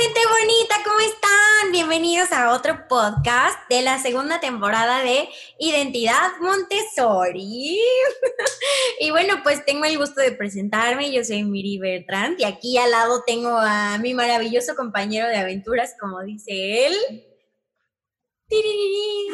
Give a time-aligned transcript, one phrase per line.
[0.00, 1.72] gente bonita, ¿cómo están?
[1.72, 5.28] Bienvenidos a otro podcast de la segunda temporada de
[5.58, 7.78] Identidad Montessori.
[9.00, 11.12] y bueno, pues tengo el gusto de presentarme.
[11.12, 15.94] Yo soy Miri Bertrand y aquí al lado tengo a mi maravilloso compañero de aventuras,
[16.00, 16.94] como dice él.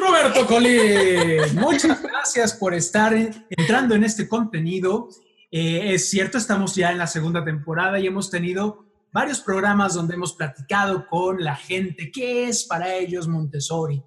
[0.01, 5.07] Roberto Colín, muchas gracias por estar entrando en este contenido.
[5.49, 10.15] Eh, es cierto, estamos ya en la segunda temporada y hemos tenido varios programas donde
[10.15, 14.03] hemos platicado con la gente qué es para ellos Montessori.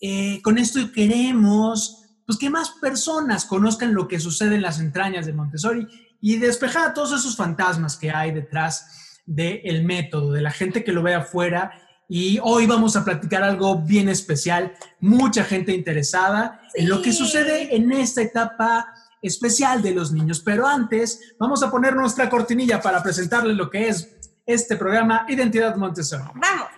[0.00, 5.26] Eh, con esto queremos pues, que más personas conozcan lo que sucede en las entrañas
[5.26, 5.86] de Montessori
[6.20, 11.02] y despejar todos esos fantasmas que hay detrás del método, de la gente que lo
[11.02, 11.72] ve afuera.
[12.08, 17.74] Y hoy vamos a platicar algo bien especial, mucha gente interesada en lo que sucede
[17.74, 18.92] en esta etapa
[19.22, 20.40] especial de los niños.
[20.40, 24.08] Pero antes, vamos a poner nuestra cortinilla para presentarles lo que es
[24.46, 26.24] este programa Identidad Montessori.
[26.34, 26.68] ¡Vamos!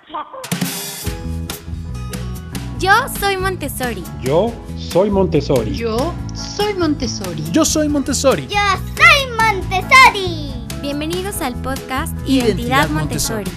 [2.78, 4.05] Yo soy Montessori.
[4.22, 5.75] Yo soy Montessori.
[5.75, 7.42] Yo soy Montessori.
[7.50, 8.47] Yo soy Montessori.
[8.47, 10.59] Yo soy Montessori.
[10.81, 13.50] Bienvenidos al podcast Identidad, Montessori.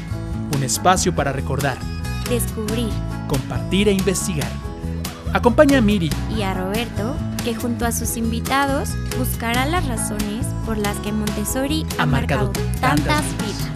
[0.56, 1.78] Un espacio para recordar,
[2.28, 2.90] descubrir,
[3.28, 4.71] compartir e investigar.
[5.34, 7.16] Acompaña a Miri y a Roberto,
[7.46, 12.52] que junto a sus invitados buscarán las razones por las que Montessori ha, marcado,
[12.82, 13.70] tantas vidas.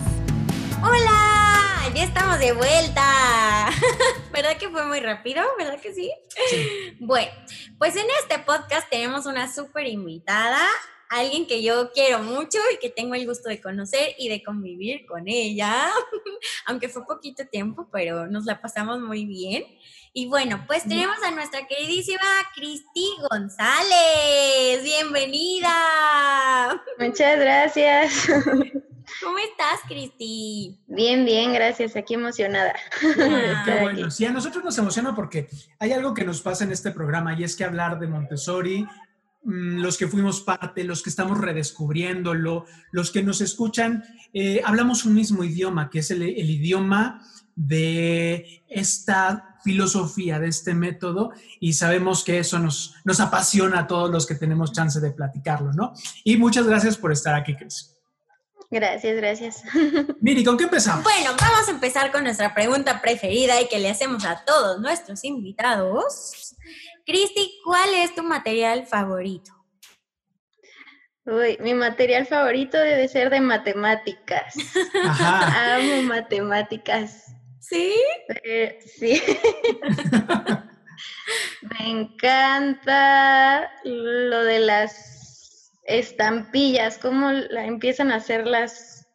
[0.84, 1.94] ¡Hola!
[1.96, 3.70] Ya estamos de vuelta.
[4.34, 5.44] ¿Verdad que fue muy rápido?
[5.58, 6.12] ¿Verdad que sí?
[7.00, 7.32] Bueno,
[7.78, 10.60] pues en este podcast tenemos una súper invitada,
[11.10, 15.06] alguien que yo quiero mucho y que tengo el gusto de conocer y de convivir
[15.06, 15.90] con ella,
[16.66, 19.64] aunque fue poquito tiempo, pero nos la pasamos muy bien.
[20.18, 22.22] Y bueno, pues tenemos a nuestra queridísima
[22.56, 24.82] Cristi González.
[24.82, 26.82] Bienvenida.
[26.98, 28.26] Muchas gracias.
[29.22, 30.80] ¿Cómo estás, Cristi?
[30.88, 31.98] Bien, bien, gracias.
[31.98, 32.74] Aquí emocionada.
[33.20, 34.10] Ah, bueno.
[34.10, 35.50] Sí, a nosotros nos emociona porque
[35.80, 38.88] hay algo que nos pasa en este programa y es que hablar de Montessori,
[39.44, 45.04] mm, los que fuimos parte, los que estamos redescubriéndolo, los que nos escuchan, eh, hablamos
[45.04, 47.22] un mismo idioma, que es el, el idioma
[47.56, 54.12] de esta filosofía, de este método, y sabemos que eso nos, nos apasiona a todos
[54.12, 55.94] los que tenemos chance de platicarlo, ¿no?
[56.24, 57.96] Y muchas gracias por estar aquí, Cris.
[58.70, 59.64] Gracias, gracias.
[60.22, 61.04] Miri, ¿con qué empezamos?
[61.04, 65.24] Bueno, vamos a empezar con nuestra pregunta preferida y que le hacemos a todos nuestros
[65.24, 66.56] invitados.
[67.06, 69.52] Cristi, ¿cuál es tu material favorito?
[71.26, 74.56] Uy, mi material favorito debe ser de matemáticas.
[75.04, 75.76] Ajá.
[75.76, 77.34] Amo matemáticas.
[77.68, 77.94] ¿Sí?
[78.44, 79.22] Eh, sí.
[81.62, 89.08] Me encanta lo de las estampillas, cómo la, empiezan a hacer las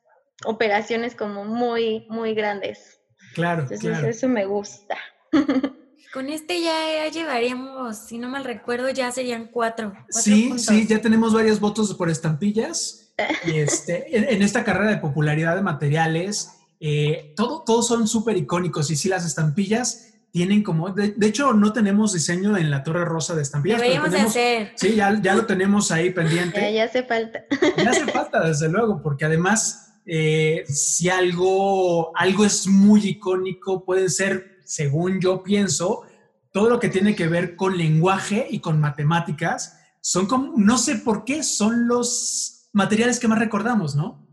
[0.45, 3.01] operaciones como muy, muy grandes.
[3.35, 4.97] Claro, Entonces, eso me gusta.
[6.13, 9.93] Con este ya llevaríamos, si no mal recuerdo, ya serían cuatro.
[10.09, 13.15] sí, sí, ya tenemos varios votos por estampillas.
[13.45, 18.91] y este, en, esta carrera de popularidad de materiales, eh, todo, todos son súper icónicos
[18.91, 23.35] y sí, las estampillas tienen como, de, hecho no tenemos diseño en la Torre Rosa
[23.35, 23.81] de estampillas.
[23.81, 24.73] Deberíamos hacer.
[24.77, 26.73] Sí, ya, ya, lo tenemos ahí pendiente.
[26.73, 27.45] Ya, hace falta.
[27.77, 34.09] Ya hace falta, desde luego, porque además, eh, si algo, algo es muy icónico, puede
[34.09, 36.03] ser, según yo pienso,
[36.53, 40.97] todo lo que tiene que ver con lenguaje y con matemáticas, son como, no sé
[40.97, 44.30] por qué, son los materiales que más recordamos, ¿no?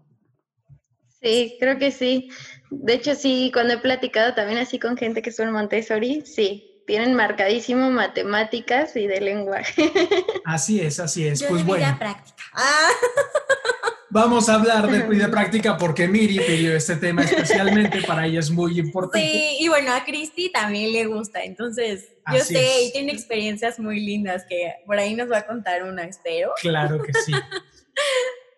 [1.28, 2.30] Sí, creo que sí.
[2.70, 7.16] De hecho, sí, cuando he platicado también así con gente que son Montessori, sí, tienen
[7.16, 9.92] marcadísimo matemáticas y de lenguaje.
[10.46, 11.44] Así es, así es.
[11.44, 11.86] pues bueno.
[12.00, 12.44] práctica.
[12.54, 12.90] Ah.
[14.10, 18.50] Vamos a hablar de vida práctica porque Miri pidió este tema especialmente, para ella es
[18.50, 19.28] muy importante.
[19.28, 24.00] Sí, y bueno, a Cristi también le gusta, entonces yo sé y tiene experiencias muy
[24.00, 26.54] lindas que por ahí nos va a contar una, espero.
[26.62, 27.34] Claro que sí.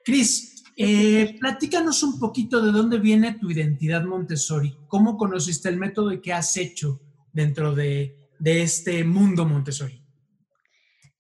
[0.06, 6.14] Cris, eh, platícanos un poquito de dónde viene tu identidad Montessori, cómo conociste el método
[6.14, 7.02] y qué has hecho
[7.34, 8.16] dentro de,
[8.46, 10.02] este mundo Montessori.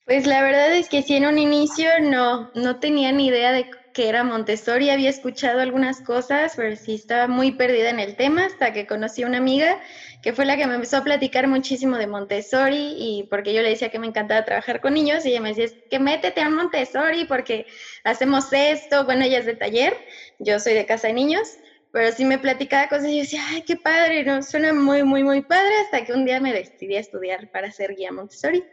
[0.05, 3.69] Pues la verdad es que sí, en un inicio no, no tenía ni idea de
[3.93, 8.45] qué era Montessori, había escuchado algunas cosas, pero sí estaba muy perdida en el tema
[8.45, 9.77] hasta que conocí a una amiga
[10.21, 13.69] que fue la que me empezó a platicar muchísimo de Montessori y porque yo le
[13.69, 17.25] decía que me encantaba trabajar con niños y ella me decía, que métete a Montessori
[17.25, 17.65] porque
[18.03, 19.95] hacemos esto, bueno, ella es de taller,
[20.39, 21.47] yo soy de casa de niños,
[21.91, 24.43] pero sí me platicaba cosas y yo decía, ay, qué padre, ¿no?
[24.43, 27.95] suena muy, muy, muy padre, hasta que un día me decidí a estudiar para ser
[27.95, 28.63] guía Montessori.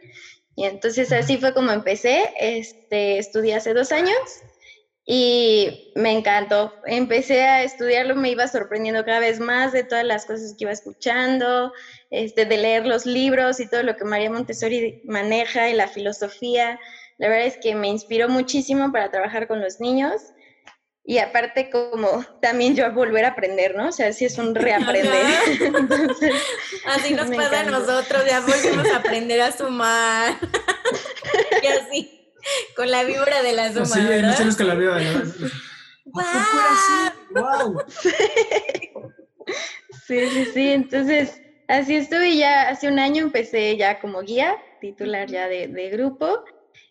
[0.55, 4.17] Y entonces así fue como empecé, este, estudié hace dos años
[5.09, 6.73] y me encantó.
[6.85, 10.73] Empecé a estudiarlo, me iba sorprendiendo cada vez más de todas las cosas que iba
[10.73, 11.71] escuchando,
[12.09, 16.77] este, de leer los libros y todo lo que María Montessori maneja y la filosofía.
[17.19, 20.21] La verdad es que me inspiró muchísimo para trabajar con los niños.
[21.05, 23.87] Y aparte, como también yo volver a aprender, ¿no?
[23.87, 25.09] O sea, sí es un reaprender.
[26.85, 30.35] así nos pasa a nosotros, ya volvemos a aprender a sumar.
[31.63, 32.16] y así
[32.75, 33.85] con la víbora de la suma.
[33.85, 35.51] Sí, no tienes con la víbora de la suma.
[37.31, 37.81] ¡Wow!
[40.05, 40.69] Sí, sí, sí.
[40.69, 45.89] Entonces, así estuve ya hace un año empecé ya como guía, titular ya de, de
[45.89, 46.43] grupo.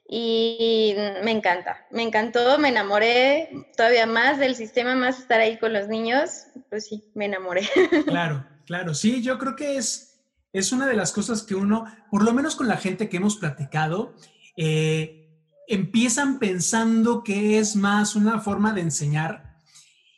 [0.09, 0.95] Y
[1.25, 5.89] me encanta, me encantó, me enamoré todavía más del sistema, más estar ahí con los
[5.89, 7.69] niños, pues sí, me enamoré.
[8.07, 10.21] Claro, claro, sí, yo creo que es,
[10.53, 13.37] es una de las cosas que uno, por lo menos con la gente que hemos
[13.37, 14.15] platicado,
[14.57, 15.26] eh,
[15.69, 19.47] empiezan pensando que es más una forma de enseñar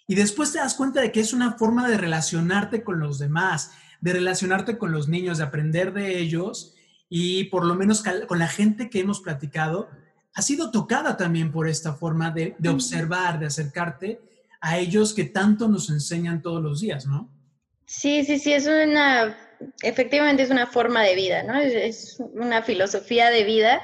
[0.07, 3.73] y después te das cuenta de que es una forma de relacionarte con los demás,
[4.01, 6.75] de relacionarte con los niños, de aprender de ellos
[7.11, 9.91] y por lo menos con la gente que hemos platicado,
[10.35, 14.21] ha sido tocada también por esta forma de, observar, de acercarte
[14.61, 17.31] a ellos que tanto nos enseñan todos los días, ¿no?
[17.85, 19.37] Sí, sí, sí, es una,
[19.83, 21.59] efectivamente es una forma de vida, ¿no?
[21.59, 23.83] Es una filosofía de vida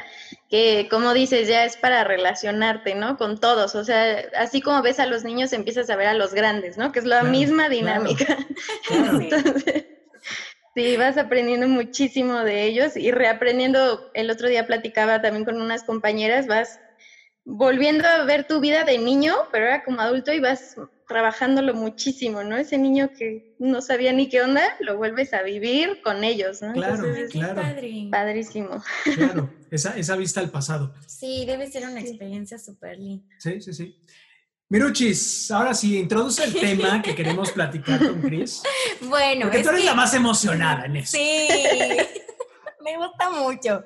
[0.48, 3.16] que, como dices, ya es para relacionarte, ¿no?
[3.16, 6.34] Con todos, o sea, así como ves a los niños, empiezas a ver a los
[6.34, 6.92] grandes, ¿no?
[6.92, 8.36] Que es la misma dinámica.
[8.90, 9.86] Entonces,
[10.74, 15.84] sí, vas aprendiendo muchísimo de ellos y reaprendiendo, el otro día platicaba también con unas
[15.84, 16.80] compañeras, vas
[17.44, 22.42] volviendo a ver tu vida de niño, pero ahora como adulto y vas trabajándolo muchísimo,
[22.42, 22.56] ¿no?
[22.56, 26.72] Ese niño que no sabía ni qué onda, lo vuelves a vivir con ellos, ¿no?
[26.72, 27.62] Claro, claro.
[28.10, 28.82] Padrísimo.
[29.14, 30.94] Claro, esa, esa vista al pasado.
[31.06, 33.24] Sí, debe ser una experiencia súper linda.
[33.38, 33.96] Sí, sí, sí.
[34.70, 38.62] Miruchis, ahora sí, introduce el tema que queremos platicar con Chris.
[39.02, 41.16] Bueno, Porque tú eres la más emocionada en eso.
[41.16, 41.48] Sí.
[42.84, 43.84] Me gusta mucho.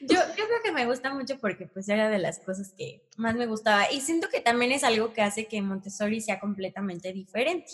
[0.00, 3.36] Yo, yo creo que me gusta mucho porque pues era de las cosas que más
[3.36, 7.72] me gustaba y siento que también es algo que hace que Montessori sea completamente diferente.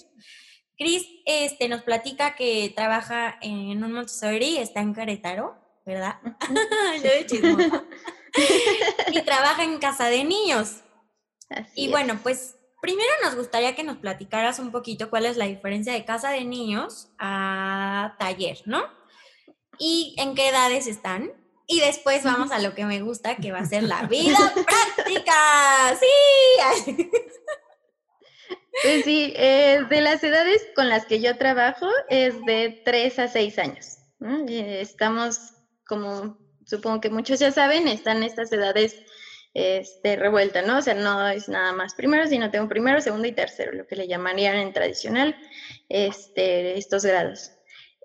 [0.76, 5.56] Cris este, nos platica que trabaja en un Montessori, está en Caretaro,
[5.87, 6.16] ¿verdad?
[7.02, 7.84] Yo de chismosa.
[9.12, 10.81] y trabaja en casa de niños.
[11.75, 15.93] y bueno, pues primero nos gustaría que nos platicaras un poquito cuál es la diferencia
[15.93, 19.01] de casa de niños a taller, ¿no?
[19.82, 21.32] Y en qué edades están.
[21.67, 25.96] Y después vamos a lo que me gusta, que va a ser la vida práctica.
[25.99, 27.11] Sí.
[28.82, 33.29] Pues sí, eh, de las edades con las que yo trabajo es de 3 a
[33.29, 33.99] 6 años.
[34.49, 35.52] Estamos,
[35.87, 38.96] como supongo que muchos ya saben, están estas edades
[39.52, 40.79] este, revueltas, ¿no?
[40.79, 43.94] O sea, no es nada más primero, sino tengo primero, segundo y tercero, lo que
[43.94, 45.37] le llamarían en tradicional
[45.90, 47.52] este, estos grados.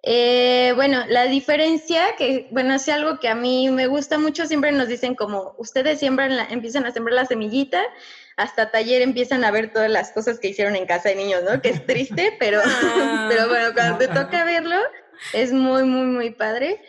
[0.03, 4.71] Eh, bueno, la diferencia, que bueno, es algo que a mí me gusta mucho, siempre
[4.71, 7.81] nos dicen como, ustedes siembran empiezan a sembrar la semillita,
[8.37, 11.61] hasta taller empiezan a ver todas las cosas que hicieron en casa de niños, ¿no?
[11.61, 13.27] Que es triste, pero, ah.
[13.29, 14.77] pero bueno, cuando te toca verlo,
[15.33, 16.81] es muy, muy, muy padre.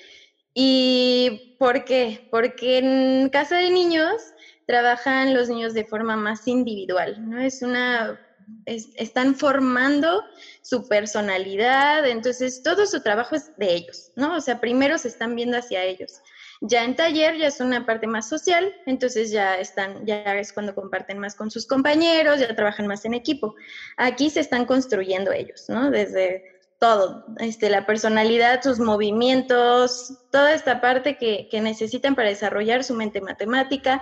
[0.54, 2.28] ¿Y por qué?
[2.31, 4.22] Porque en casa de niños
[4.66, 7.40] trabajan los niños de forma más individual, ¿no?
[7.40, 8.20] Es una
[8.67, 10.23] están formando
[10.62, 14.37] su personalidad, entonces todo su trabajo es de ellos, ¿no?
[14.37, 16.21] O sea, primero se están viendo hacia ellos.
[16.61, 20.75] Ya en taller ya es una parte más social, entonces ya están, ya es cuando
[20.75, 23.55] comparten más con sus compañeros, ya trabajan más en equipo.
[23.97, 25.90] Aquí se están construyendo ellos, ¿no?
[25.90, 32.85] Desde todo, este, la personalidad, sus movimientos, toda esta parte que, que necesitan para desarrollar
[32.85, 34.00] su mente matemática,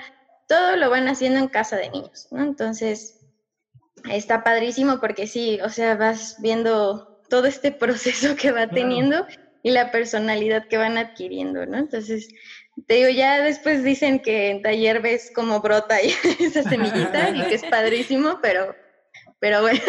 [0.49, 2.43] todo lo van haciendo en casa de niños, ¿no?
[2.43, 3.26] Entonces,
[4.11, 9.27] está padrísimo porque sí, o sea, vas viendo todo este proceso que va teniendo
[9.63, 11.79] y la personalidad que van adquiriendo, ¿no?
[11.79, 12.29] Entonces,
[12.87, 15.99] te digo, ya después dicen que en taller ves cómo brota
[16.39, 18.75] esa semillita y que es padrísimo, pero,
[19.41, 19.81] pero bueno.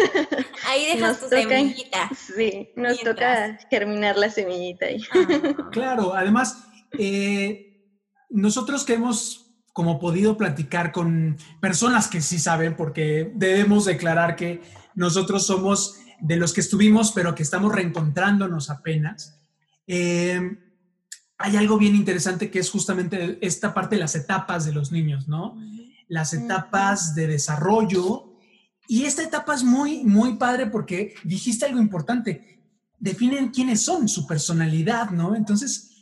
[0.66, 2.10] Ahí dejas tu semillita.
[2.14, 5.00] Sí, nos toca germinar la semillita ahí.
[5.12, 5.68] Ah.
[5.70, 6.66] Claro, además,
[6.98, 7.92] eh,
[8.30, 9.47] nosotros que hemos
[9.78, 14.60] como podido platicar con personas que sí saben, porque debemos declarar que
[14.96, 19.38] nosotros somos de los que estuvimos, pero que estamos reencontrándonos apenas.
[19.86, 20.58] Eh,
[21.38, 25.28] hay algo bien interesante que es justamente esta parte de las etapas de los niños,
[25.28, 25.56] ¿no?
[26.08, 28.36] Las etapas de desarrollo.
[28.88, 32.64] Y esta etapa es muy, muy padre porque dijiste algo importante.
[32.98, 35.36] Definen quiénes son, su personalidad, ¿no?
[35.36, 35.97] Entonces,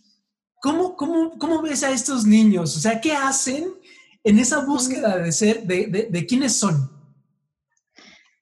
[0.67, 2.77] ¿Cómo, cómo, cómo ves a estos niños?
[2.77, 3.73] O sea, ¿qué hacen
[4.25, 6.91] en esa búsqueda de ser, de, de, quiénes son?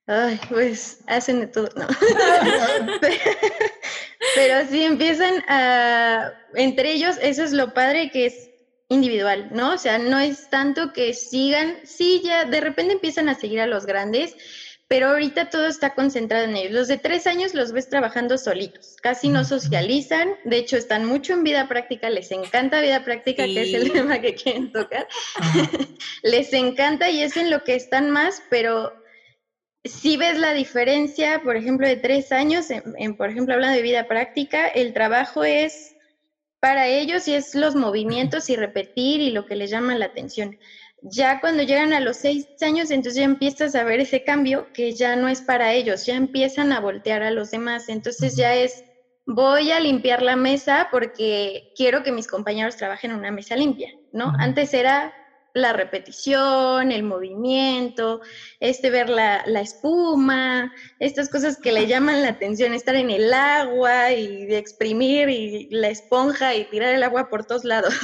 [0.06, 1.86] Ay, pues hacen de todo, ¿no?
[4.36, 8.48] Pero sí empiezan a, entre ellos, eso es lo padre que es
[8.88, 9.74] individual, ¿no?
[9.74, 13.66] O sea, no es tanto que sigan, sí, ya de repente empiezan a seguir a
[13.66, 14.34] los grandes,
[14.94, 16.70] pero ahorita todo está concentrado en ellos.
[16.70, 21.32] Los de tres años los ves trabajando solitos, casi no socializan, de hecho están mucho
[21.32, 25.08] en vida práctica, les encanta vida práctica, que es el tema que quieren tocar,
[26.22, 28.92] les encanta y es en lo que están más, pero
[29.84, 34.06] si ves la diferencia, por ejemplo, de tres años, en, por ejemplo, hablando de vida
[34.06, 35.96] práctica, el trabajo es
[36.60, 40.56] para ellos y es los movimientos y repetir y lo que les llama la atención.
[41.06, 44.92] Ya cuando llegan a los seis años, entonces ya empiezas a ver ese cambio que
[44.92, 47.90] ya no es para ellos, ya empiezan a voltear a los demás.
[47.90, 48.82] Entonces ya es,
[49.26, 53.90] voy a limpiar la mesa porque quiero que mis compañeros trabajen en una mesa limpia,
[54.12, 54.32] ¿no?
[54.38, 55.12] Antes era
[55.52, 58.22] la repetición, el movimiento,
[58.58, 63.32] este ver la, la, espuma, estas cosas que le llaman la atención, estar en el
[63.32, 67.94] agua y de exprimir y la esponja y tirar el agua por todos lados.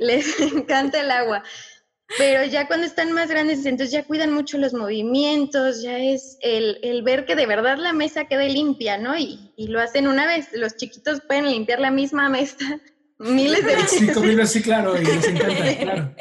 [0.00, 1.42] Les encanta el agua.
[2.18, 6.78] Pero ya cuando están más grandes, entonces ya cuidan mucho los movimientos, ya es el,
[6.82, 9.16] el ver que de verdad la mesa quede limpia, ¿no?
[9.16, 10.48] Y, y, lo hacen una vez.
[10.52, 12.80] Los chiquitos pueden limpiar la misma mesa
[13.18, 13.98] miles de veces.
[13.98, 16.14] Sí, sí, claro, y les encanta, claro.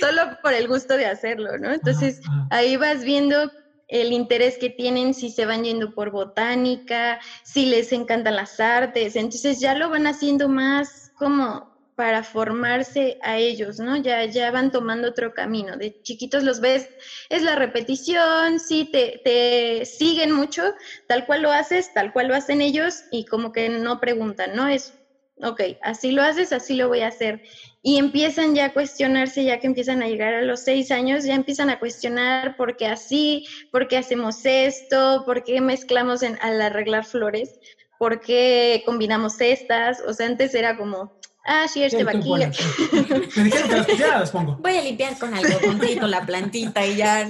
[0.00, 1.72] Solo por el gusto de hacerlo, ¿no?
[1.72, 3.50] Entonces, ahí vas viendo
[3.88, 9.16] el interés que tienen, si se van yendo por botánica, si les encantan las artes,
[9.16, 11.69] entonces ya lo van haciendo más como
[12.00, 13.94] para formarse a ellos, ¿no?
[13.98, 15.76] Ya, ya van tomando otro camino.
[15.76, 16.88] De chiquitos los ves,
[17.28, 20.62] es la repetición, sí, te, te siguen mucho,
[21.08, 24.66] tal cual lo haces, tal cual lo hacen ellos y como que no preguntan, ¿no?
[24.66, 24.94] Es
[25.42, 27.42] ok, así lo haces, así lo voy a hacer.
[27.82, 31.34] Y empiezan ya a cuestionarse, ya que empiezan a llegar a los seis años, ya
[31.34, 37.04] empiezan a cuestionar por qué así, por qué hacemos esto, por qué mezclamos al arreglar
[37.04, 37.60] flores,
[37.98, 40.00] por qué combinamos estas.
[40.06, 42.30] O sea, antes era como, ah, sí, este va aquí.
[43.36, 44.56] Me dijeron que las pongo.
[44.60, 47.28] Voy a limpiar con algodoncito la plantita y ya.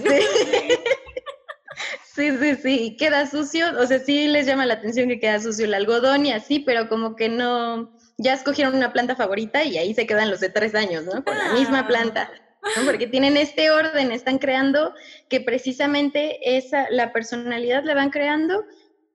[2.14, 5.64] Sí, sí, sí, queda sucio, o sea, sí les llama la atención que queda sucio
[5.64, 9.94] el algodón y así, pero como que no, ya escogieron una planta favorita y ahí
[9.94, 11.24] se quedan los de tres años, ¿no?
[11.24, 11.86] Con la misma ah.
[11.86, 12.30] planta.
[12.76, 12.84] ¿no?
[12.84, 14.92] Porque tienen este orden, están creando
[15.28, 18.64] que precisamente esa, la personalidad la van creando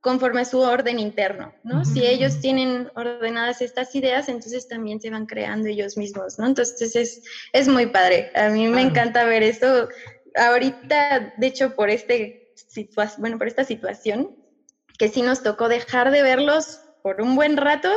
[0.05, 1.83] conforme a su orden interno, ¿no?
[1.83, 6.45] Si ellos tienen ordenadas estas ideas, entonces también se van creando ellos mismos, ¿no?
[6.45, 8.31] Entonces es, es muy padre.
[8.35, 9.89] A mí me encanta ver eso.
[10.35, 12.53] Ahorita, de hecho, por este
[13.17, 14.35] bueno, por esta situación,
[14.99, 17.89] que sí nos tocó dejar de verlos por un buen rato,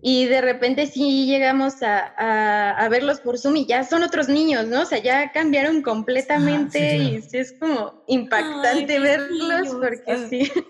[0.00, 4.66] y de repente sí llegamos a, a, verlos por Zoom y ya son otros niños,
[4.66, 4.82] ¿no?
[4.82, 10.52] O sea, ya cambiaron completamente y sí es como impactante verlos porque sí.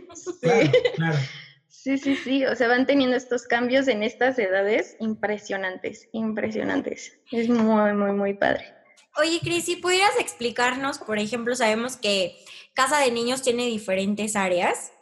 [1.83, 7.19] Sí, sí, sí, o sea, van teniendo estos cambios en estas edades impresionantes, impresionantes.
[7.33, 8.73] Es muy, muy, muy padre.
[9.17, 12.37] Oye, Cris, si pudieras explicarnos, por ejemplo, sabemos que
[12.73, 14.93] Casa de Niños tiene diferentes áreas,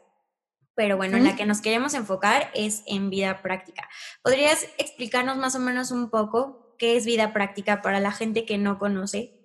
[0.75, 3.89] pero bueno, en la que nos queremos enfocar es en vida práctica.
[4.23, 8.59] ¿Podrías explicarnos más o menos un poco qué es vida práctica para la gente que
[8.59, 9.41] no conoce?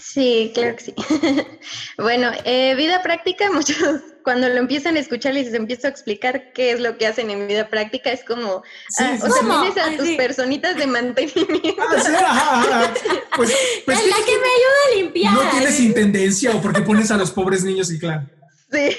[0.00, 0.94] Sí, claro que sí.
[1.98, 3.76] bueno, eh, vida práctica, muchos
[4.22, 7.30] cuando lo empiezan a escuchar y les empiezo a explicar qué es lo que hacen
[7.30, 8.62] en vida práctica, es como,
[9.00, 11.82] ah, o sea, tienes a tus personitas de mantenimiento.
[12.14, 12.92] Ah,
[13.36, 13.52] pues,
[13.84, 15.32] pues la que me ayuda a limpiar.
[15.34, 18.28] No tienes intendencia o porque pones a los pobres niños y claro.
[18.70, 18.96] Sí.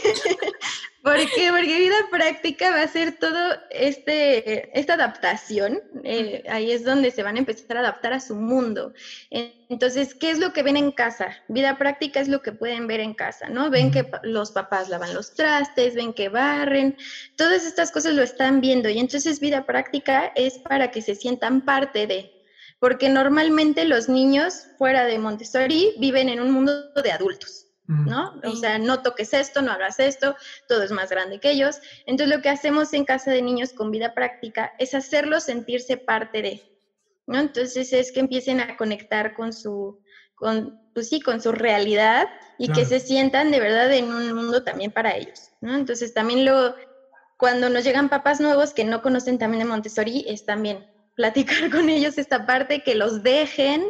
[1.03, 1.50] ¿Por qué?
[1.50, 5.81] Porque vida práctica va a ser todo este, esta adaptación.
[6.01, 8.93] Eh, ahí es donde se van a empezar a adaptar a su mundo.
[9.29, 11.36] Entonces, ¿qué es lo que ven en casa?
[11.50, 13.69] Vida práctica es lo que pueden ver en casa, ¿no?
[13.69, 16.95] Ven que los papás lavan los trastes, ven que barren,
[17.36, 18.88] todas estas cosas lo están viendo.
[18.88, 22.31] Y entonces vida práctica es para que se sientan parte de,
[22.79, 27.62] porque normalmente los niños fuera de Montessori viven en un mundo de adultos.
[27.88, 28.40] ¿No?
[28.44, 30.36] O sea, no toques esto, no hagas esto,
[30.68, 31.80] todo es más grande que ellos.
[32.06, 36.42] Entonces, lo que hacemos en casa de niños con vida práctica es hacerlos sentirse parte
[36.42, 36.63] de,
[37.28, 37.40] ¿no?
[37.40, 40.00] Entonces, es que empiecen a conectar con su,
[40.36, 44.63] con, pues sí, con su realidad y que se sientan de verdad en un mundo
[44.63, 45.75] también para ellos, ¿no?
[45.75, 46.75] Entonces, también lo,
[47.38, 51.90] cuando nos llegan papás nuevos que no conocen también de Montessori, es también platicar con
[51.90, 53.86] ellos esta parte, que los dejen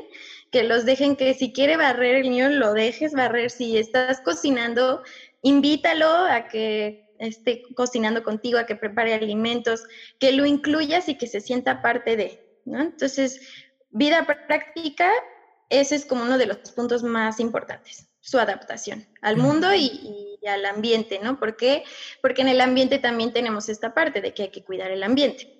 [0.53, 3.49] que los dejen que si quiere barrer el niño, lo dejes barrer.
[3.49, 5.01] Si estás cocinando,
[5.41, 9.83] invítalo a que esté cocinando contigo, a que prepare alimentos,
[10.19, 12.81] que lo incluyas y que se sienta parte de, ¿no?
[12.81, 13.41] Entonces,
[13.89, 15.09] vida práctica
[15.69, 20.47] ese es como uno de los puntos más importantes, su adaptación al mundo y, y
[20.47, 21.39] al ambiente, ¿no?
[21.39, 21.83] ¿Por qué?
[22.21, 25.52] Porque en el ambiente también tenemos esta parte de que hay que cuidar el ambiente.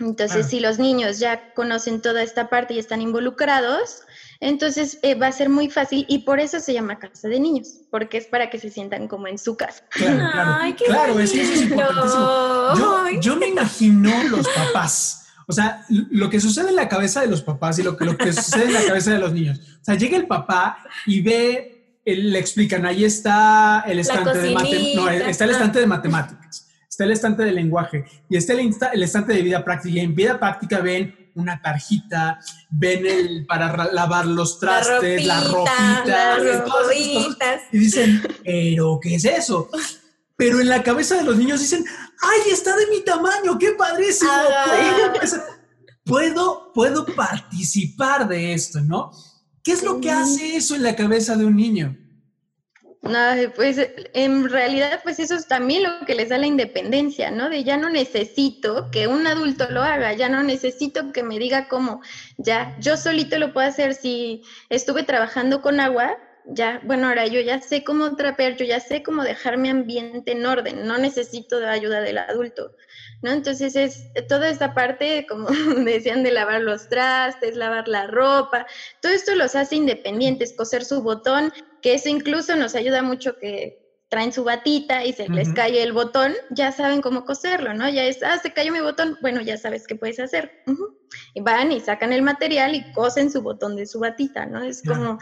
[0.00, 4.02] Entonces, si los niños ya conocen toda esta parte y están involucrados,
[4.40, 7.74] entonces eh, va a ser muy fácil y por eso se llama casa de niños,
[7.90, 9.84] porque es para que se sientan como en su casa.
[9.90, 10.54] Claro, claro.
[10.60, 13.20] Ay, qué claro, es que eso es importantísimo.
[13.20, 15.26] Yo, me imagino los papás.
[15.46, 18.16] O sea, lo que sucede en la cabeza de los papás y lo que, lo
[18.16, 19.58] que sucede en la cabeza de los niños.
[19.80, 24.94] O sea, llega el papá y ve, le explican, ahí está el estante de mate-
[24.94, 26.39] no, está el estante de matemáticas,
[27.00, 29.94] está el estante de lenguaje y está el, insta- el estante de vida práctica.
[29.94, 32.38] Y en vida práctica ven una tarjita,
[32.70, 37.60] ven el para ra- lavar los trastes, la ropita, las ropitas.
[37.72, 39.70] Y dicen, ¿pero qué es eso?
[40.36, 41.84] Pero en la cabeza de los niños dicen,
[42.20, 43.58] ¡ay, está de mi tamaño!
[43.58, 44.30] ¡Qué padrísimo!
[46.04, 49.10] Puedo, puedo participar de esto, ¿no?
[49.62, 51.96] ¿Qué es lo que hace eso en la cabeza de un niño?
[53.02, 53.78] Ay, pues
[54.12, 57.48] en realidad, pues eso es también lo que les da la independencia, ¿no?
[57.48, 61.68] De ya no necesito que un adulto lo haga, ya no necesito que me diga
[61.68, 62.02] cómo,
[62.36, 63.94] ya yo solito lo puedo hacer.
[63.94, 68.80] Si estuve trabajando con agua, ya, bueno, ahora yo ya sé cómo trapear, yo ya
[68.80, 72.74] sé cómo dejar mi ambiente en orden, no necesito de ayuda del adulto,
[73.22, 73.30] ¿no?
[73.30, 75.48] Entonces es toda esta parte, como
[75.84, 78.66] decían, de lavar los trastes, lavar la ropa,
[79.00, 83.80] todo esto los hace independientes, coser su botón, que eso incluso nos ayuda mucho que
[84.08, 85.56] traen su batita y se les Ujú.
[85.56, 87.88] cae el botón, ya saben cómo coserlo, ¿no?
[87.88, 90.50] Ya es, ah, se cayó mi botón, bueno, ya sabes qué puedes hacer.
[91.34, 94.64] Y van y sacan el material y cosen su botón de su batita, ¿no?
[94.64, 95.16] Es como,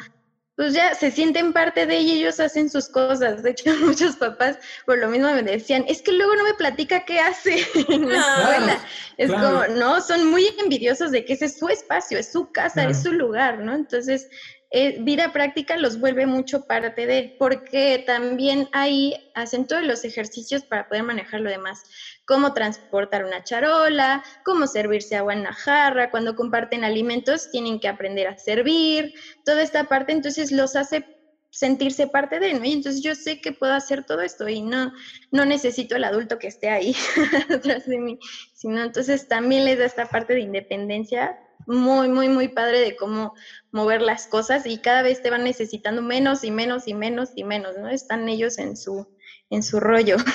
[0.57, 3.43] pues ya se sienten parte de ella y ellos hacen sus cosas.
[3.43, 7.05] De hecho, muchos papás por lo mismo me decían, es que luego no me platica
[7.05, 7.59] qué hace
[7.91, 8.85] en la Claro, escuela.
[9.19, 9.65] Es claro.
[9.67, 13.03] como, no, son muy envidiosos de que ese es su espacio, es su casa, es
[13.03, 13.75] su lugar, ¿no?
[13.75, 14.29] Entonces,
[14.71, 20.63] eh, vida práctica los vuelve mucho parte de, porque también ahí hacen todos los ejercicios
[20.63, 21.85] para poder manejar lo demás,
[22.27, 27.89] cómo transportar una charola, cómo servirse agua en la jarra, cuando comparten alimentos tienen que
[27.89, 29.15] aprender a servir,
[29.45, 31.05] toda esta parte entonces los hace
[31.51, 32.65] sentirse parte de, ¿no?
[32.67, 34.93] Y entonces yo sé que puedo hacer todo esto y no,
[35.31, 36.95] no necesito el adulto que esté ahí
[37.51, 38.19] atrás de mí,
[38.53, 43.35] sino entonces también les da esta parte de independencia muy, muy, muy padre de cómo
[43.71, 47.45] mover las cosas y cada vez te van necesitando menos y menos y menos y
[47.45, 47.89] menos, ¿no?
[47.89, 49.07] Están ellos en su,
[49.51, 50.17] en su rollo.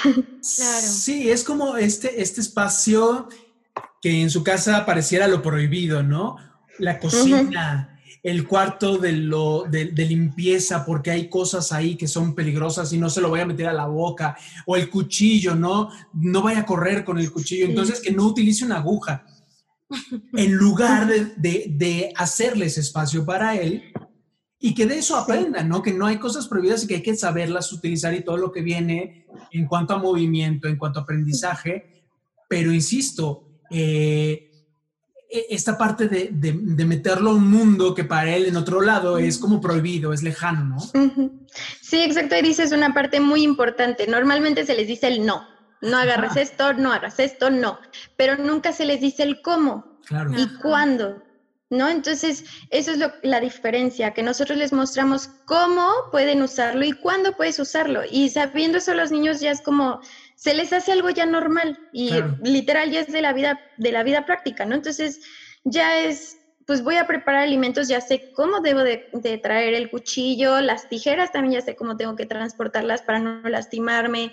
[0.56, 0.88] Claro.
[0.88, 3.28] Sí, es como este, este espacio
[4.02, 6.38] que en su casa pareciera lo prohibido, ¿no?
[6.80, 12.36] La cocina, el cuarto de, lo, de, de limpieza, porque hay cosas ahí que son
[12.36, 15.90] peligrosas y no se lo vaya a meter a la boca, o el cuchillo, ¿no?
[16.14, 17.72] No vaya a correr con el cuchillo, Sí.
[17.72, 19.26] entonces que no utilice una aguja.
[20.34, 23.84] En lugar de, de, de hacerles espacio para él
[24.60, 25.82] y que de eso aprendan, ¿no?
[25.82, 28.62] Que no hay cosas prohibidas y que hay que saberlas utilizar y todo lo que
[28.62, 32.06] viene en cuanto a movimiento, en cuanto a aprendizaje.
[32.48, 34.50] Pero insisto, eh,
[35.30, 38.82] e- esta parte de, de- de meterlo a un mundo que para él en otro
[38.82, 40.80] lado es como prohibido, es lejano, ¿no?
[41.82, 44.08] Sí, exacto, y dices una parte muy importante.
[44.08, 45.44] Normalmente se les dice el no.
[45.84, 46.42] No agarres Ajá.
[46.42, 47.78] esto, no hagas esto, no.
[48.16, 50.32] Pero nunca se les dice el cómo Claro.
[50.32, 50.60] y Ajá.
[50.62, 51.24] cuándo.
[51.70, 51.90] ¿No?
[51.90, 57.32] Entonces, eso es lo- la diferencia, que nosotros les mostramos cómo pueden usarlo y cuándo
[57.36, 58.02] puedes usarlo.
[58.08, 60.00] Y sabiendo eso, los niños ya es como,
[60.36, 62.38] se les hace algo ya normal y Claro.
[62.44, 64.76] literal ya es de la vida, de la vida práctica, ¿no?
[64.76, 65.20] Entonces,
[65.64, 69.90] ya es, pues voy a preparar alimentos, ya sé cómo debo de, de traer el
[69.90, 74.30] cuchillo, las tijeras también ya sé cómo tengo que transportarlas para no lastimarme.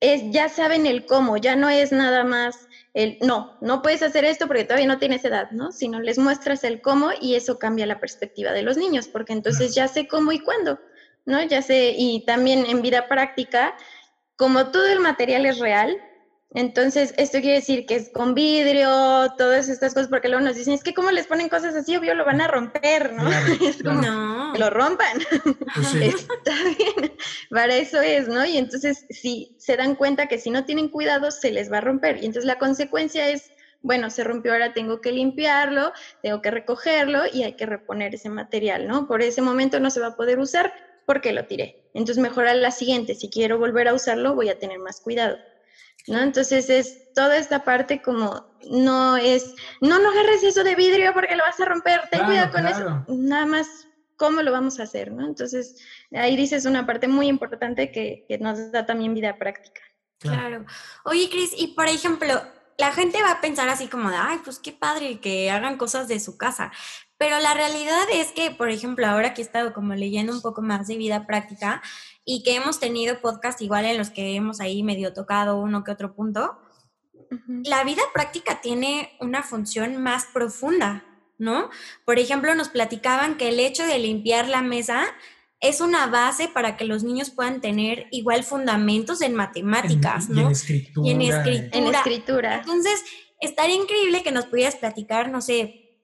[0.00, 4.24] Es, ya saben el cómo, ya no es nada más el no, no puedes hacer
[4.24, 5.72] esto porque todavía no tienes edad, ¿no?
[5.72, 9.74] Sino les muestras el cómo y eso cambia la perspectiva de los niños, porque entonces
[9.74, 10.80] ya sé cómo y cuándo,
[11.24, 11.42] ¿no?
[11.42, 13.76] Ya sé, y también en vida práctica,
[14.36, 15.96] como todo el material es real,
[16.54, 18.88] entonces esto quiere decir que es con vidrio,
[19.36, 22.14] todas estas cosas, porque luego nos dicen, es que cómo les ponen cosas así, obvio
[22.14, 23.24] lo van a romper, ¿no?
[23.26, 24.52] Claro, es como, No.
[24.54, 25.18] que lo rompan.
[25.74, 26.04] Pues sí.
[26.04, 27.12] Está bien,
[27.50, 28.44] para eso es, ¿no?
[28.46, 31.82] Y entonces, si se dan cuenta que si no tienen cuidado, se les va a
[31.82, 32.16] romper.
[32.22, 33.50] Y entonces la consecuencia es,
[33.82, 38.30] bueno, se rompió, ahora tengo que limpiarlo, tengo que recogerlo y hay que reponer ese
[38.30, 39.06] material, ¿no?
[39.06, 40.72] Por ese momento no se va a poder usar
[41.04, 41.90] porque lo tiré.
[41.92, 45.36] Entonces, mejor a la siguiente, si quiero volver a usarlo, voy a tener más cuidado.
[46.08, 46.20] ¿No?
[46.20, 51.36] Entonces es toda esta parte como no es, no, no agarres eso de vidrio porque
[51.36, 53.04] lo vas a romper, ten Claro, cuidado con claro.
[53.06, 53.14] eso.
[53.14, 55.26] Nada más cómo lo vamos a hacer, ¿no?
[55.26, 55.76] Entonces,
[56.12, 59.80] ahí dices una parte muy importante que, que nos da también vida práctica.
[60.18, 60.64] Claro.
[61.04, 62.42] Oye, Cris, y por ejemplo,
[62.76, 66.08] la gente va a pensar así como de, ay, pues qué padre que hagan cosas
[66.08, 66.72] de su casa.
[67.16, 70.62] Pero la realidad es que, por ejemplo, ahora que he estado como leyendo un poco
[70.62, 71.82] más de vida práctica
[72.30, 75.92] y que hemos tenido podcast igual en los que hemos ahí medio tocado uno que
[75.92, 76.58] otro punto,
[77.64, 81.06] la vida práctica tiene una función más profunda,
[81.38, 81.70] ¿no?
[82.04, 85.06] Por ejemplo, nos platicaban que el hecho de limpiar la mesa
[85.60, 90.42] es una base para que los niños puedan tener igual fundamentos en matemáticas, ¿no?
[90.42, 91.08] Y en escritura.
[91.08, 91.78] Y en escritura.
[91.78, 92.58] En escritura.
[92.58, 93.04] Entonces,
[93.40, 96.02] estaría increíble que nos pudieras platicar, no sé,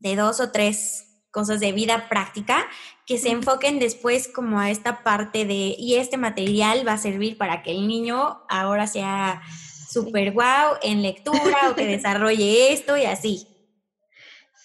[0.00, 2.66] de dos o tres cosas de vida práctica
[3.10, 7.36] que se enfoquen después como a esta parte de, y este material va a servir
[7.36, 9.42] para que el niño ahora sea
[9.90, 13.48] súper guau en lectura o que desarrolle esto y así.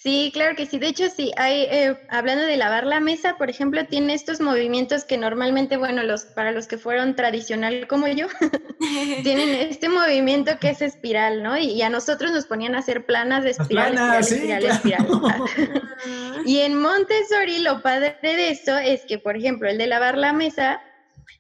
[0.06, 0.78] Sí, claro que sí.
[0.78, 5.04] De hecho, sí, hay, eh, hablando de lavar la mesa, por ejemplo, tiene estos movimientos
[5.04, 8.28] que normalmente, bueno, los, para los que fueron tradicional como yo,
[9.24, 11.58] tienen este movimiento que es espiral, ¿no?
[11.58, 15.46] Y, a nosotros nos ponían a hacer planas de espiral, planas, espiral, sí, espiral, claro.
[15.48, 16.42] espiral.
[16.46, 20.34] y en Montessori lo padre de eso es que, por ejemplo, el de lavar la
[20.34, 20.84] mesa,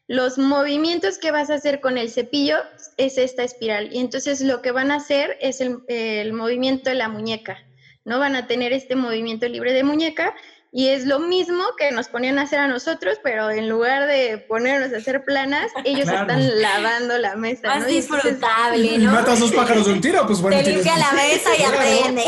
[0.07, 2.57] los movimientos que vas a hacer con el cepillo
[2.97, 3.93] es esta espiral.
[3.93, 7.64] Y entonces lo que van a hacer es el, el movimiento de la muñeca.
[8.05, 8.19] ¿No?
[8.19, 10.33] Van a tener este movimiento libre de muñeca
[10.71, 14.37] y es lo mismo que nos ponían a hacer a nosotros, pero en lugar de
[14.47, 16.21] ponernos a hacer planas, ellos Claro.
[16.31, 17.87] están lavando la mesa, Más ¿no?
[17.87, 19.11] Disfrutable, Y ¿no?
[19.11, 20.57] matas dos pájaros de un tiro, pues bueno.
[20.57, 22.23] Te tienes- limpia la mesa y aprende.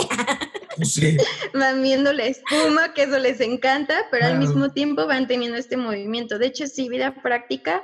[0.77, 1.17] pues sí.
[1.53, 5.75] van viendo la espuma, que eso les encanta, pero al mismo tiempo van teniendo este
[5.75, 6.37] movimiento.
[6.39, 7.83] De hecho, sí, vida práctica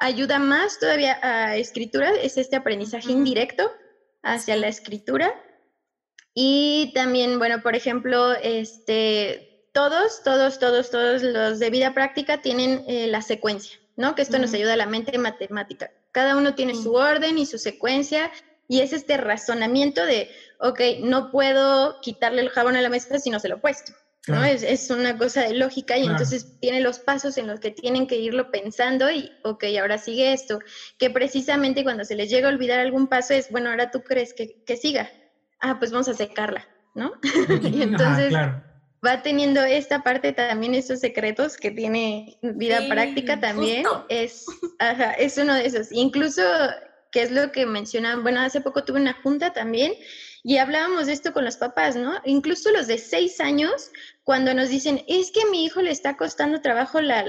[0.00, 3.72] ayuda más todavía a escritura, es este aprendizaje indirecto
[4.22, 5.34] hacia la escritura.
[6.38, 12.84] Y también, bueno, por ejemplo, este, todos, todos, todos, todos los de vida práctica tienen
[12.86, 14.14] eh, la secuencia, ¿no?
[14.14, 15.90] Que esto nos ayuda a la mente matemática.
[16.12, 18.30] Cada uno tiene su orden y su secuencia
[18.68, 20.28] y es este razonamiento de,
[20.60, 23.94] ok, no puedo quitarle el jabón a la mesa si no se lo he puesto.
[24.28, 24.44] ¿no?
[24.44, 26.16] Es, es una cosa de lógica y Claro.
[26.18, 30.34] entonces tiene los pasos en los que tienen que irlo pensando y, ok, ahora sigue
[30.34, 30.58] esto,
[30.98, 34.34] que precisamente cuando se les llega a olvidar algún paso es, bueno, ahora tú crees
[34.34, 35.10] que, que siga.
[35.60, 37.12] Ah, pues vamos a secarla, ¿no?
[37.62, 38.62] y Ajá, entonces claro.
[39.04, 44.06] va teniendo esta parte también, estos secretos que tiene vida Sí, práctica también, justo.
[44.08, 44.44] es,
[44.78, 45.92] ajá, es uno de esos.
[45.92, 46.42] Incluso,
[47.10, 49.92] que es lo que mencionaban, bueno, hace poco tuve una junta también
[50.46, 52.20] y hablábamos de esto con los papás, ¿no?
[52.24, 53.90] Incluso los de seis años,
[54.22, 57.24] cuando nos dicen, es que a mi hijo le está costando trabajo la,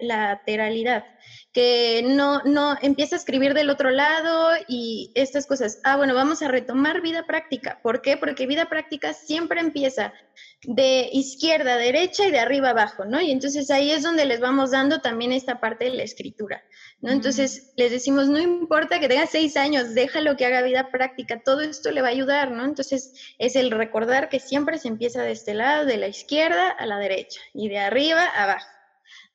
[0.00, 1.04] lateralidad,
[1.52, 5.78] que no, no empieza a escribir del otro lado y estas cosas.
[5.84, 7.80] Ah, bueno, vamos a retomar vida práctica.
[7.82, 8.16] ¿Por qué?
[8.16, 10.14] Porque vida práctica siempre empieza
[10.62, 13.20] de izquierda a derecha y de arriba a abajo, ¿no?
[13.20, 16.64] Y entonces ahí es donde les vamos dando también esta parte de la escritura,
[17.04, 17.10] ¿no?
[17.10, 21.60] Entonces les decimos, no importa que tenga seis años, déjalo que haga vida práctica, todo
[21.60, 22.64] esto le va a ayudar, ¿no?
[22.64, 26.86] Entonces es el recordar que siempre se empieza de este lado, de la izquierda a
[26.86, 28.66] la derecha y de arriba a abajo.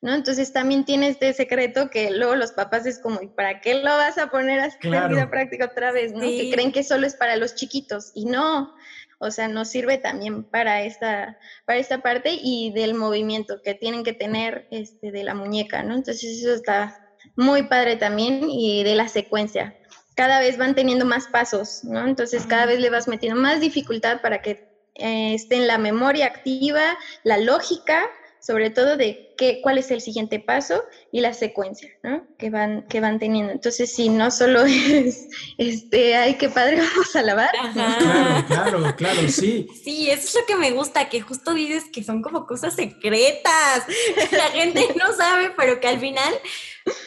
[0.02, 0.14] ¿No?
[0.14, 3.84] Entonces también tiene este secreto que luego los papás es como, ¿y para qué lo
[3.84, 5.14] vas a poner a hacer Claro.
[5.14, 6.12] vida práctica otra vez?
[6.12, 6.22] ¿no?
[6.22, 6.38] Sí.
[6.38, 8.74] Que creen que solo es para los chiquitos y no,
[9.18, 14.02] o sea, nos sirve también para esta, para esta parte y del movimiento que tienen
[14.02, 15.94] que tener este, de la muñeca, ¿no?
[15.94, 16.96] Entonces eso está
[17.36, 19.76] muy padre también y de la secuencia.
[20.14, 22.06] Cada vez van teniendo más pasos, ¿no?
[22.06, 26.26] Entonces cada vez le vas metiendo más dificultad para que eh, esté en la memoria
[26.26, 31.90] activa, la lógica, sobre todo de qué, cuál es el siguiente paso y la secuencia,
[32.02, 32.26] ¿no?
[32.38, 33.52] Que van, que van teniendo.
[33.52, 37.50] Entonces, sí, no solo es, este, ay, qué padre, vamos a lavar.
[37.58, 38.44] Ajá.
[38.46, 39.68] Claro, claro, claro, sí.
[39.84, 43.84] Sí, eso es lo que me gusta, que justo dices que son como cosas secretas.
[44.32, 46.34] La gente no sabe, pero que al final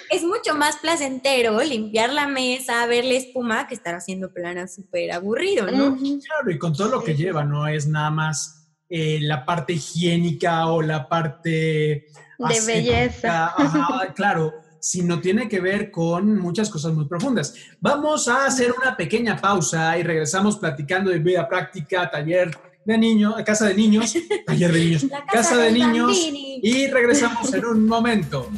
[0.10, 5.12] es mucho más placentero limpiar la mesa, ver la espuma, que estar haciendo planas súper
[5.12, 5.98] aburrido, ¿no?
[5.98, 10.68] Claro, y con todo lo que lleva, no es nada más eh, la parte higiénica
[10.68, 12.06] o la parte
[12.38, 13.54] De belleza.
[13.58, 17.56] ajá, claro, sino tiene que ver con muchas cosas muy profundas.
[17.80, 22.52] Vamos a hacer una pequeña pausa y regresamos platicando de vida práctica, taller
[22.86, 24.14] de niños, casa de niños,
[24.46, 26.30] taller de niños, La casa de niños
[26.62, 28.50] y regresamos en un momento.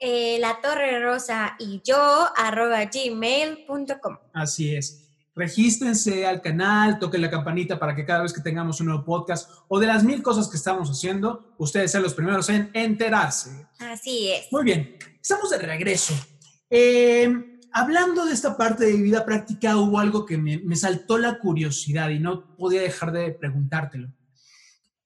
[0.00, 4.18] Eh, la Torre Rosa y yo arroba gmail.com.
[4.32, 5.07] Así es.
[5.38, 9.48] Regístrense al canal, toquen la campanita para que cada vez que tengamos un nuevo podcast
[9.68, 13.68] o de las mil cosas que estamos haciendo, ustedes sean los primeros en enterarse.
[13.78, 14.50] Así es.
[14.50, 16.12] Muy bien, estamos de regreso.
[16.68, 22.08] Eh, hablando de esta parte de vida práctica, hubo algo que me, saltó la curiosidad
[22.08, 24.12] y no podía dejar de preguntártelo.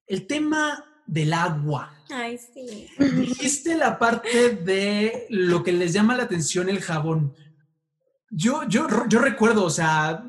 [0.06, 1.94] El tema del agua.
[2.08, 2.88] Ay, sí.
[2.98, 7.34] Dijiste la parte de lo que les llama la atención el jabón.
[8.34, 10.24] Yo, yo, yo recuerdo, o sea,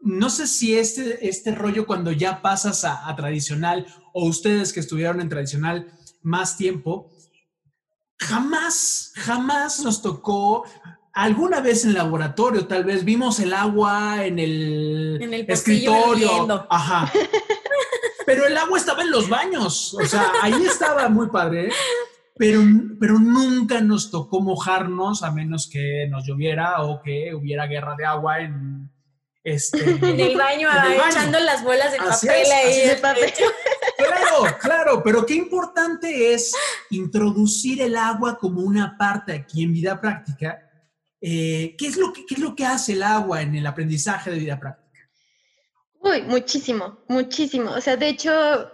[0.00, 4.80] no sé si este, este rollo cuando ya pasas a, a tradicional o ustedes que
[4.80, 7.10] estuvieron en tradicional más tiempo,
[8.18, 10.64] jamás, jamás nos tocó
[11.14, 16.66] alguna vez en laboratorio, tal vez vimos el agua en el, escritorio.
[16.68, 17.10] Ajá.
[18.26, 19.94] Pero el agua estaba en los baños.
[19.94, 21.70] O sea, ahí estaba muy padre.
[22.36, 22.60] Pero,
[22.98, 28.04] pero nunca nos tocó mojarnos a menos que nos lloviera o que hubiera guerra de
[28.04, 28.90] agua en,
[29.44, 30.68] este, en el baño,
[31.08, 32.88] echando las bolas de papel ahí.
[32.88, 33.32] de papel.
[33.96, 36.52] Claro, claro, pero qué importante es
[36.90, 40.64] introducir el agua como una parte aquí en vida práctica
[41.26, 44.30] eh, ¿qué, es lo que, ¿Qué es lo que hace el agua en el aprendizaje
[44.30, 45.08] de vida práctica?
[46.00, 47.70] Uy, muchísimo, muchísimo.
[47.70, 48.70] O sea, de hecho,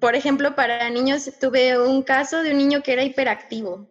[0.00, 3.88] por ejemplo, para niños tuve un caso de un niño que era hiperactivo.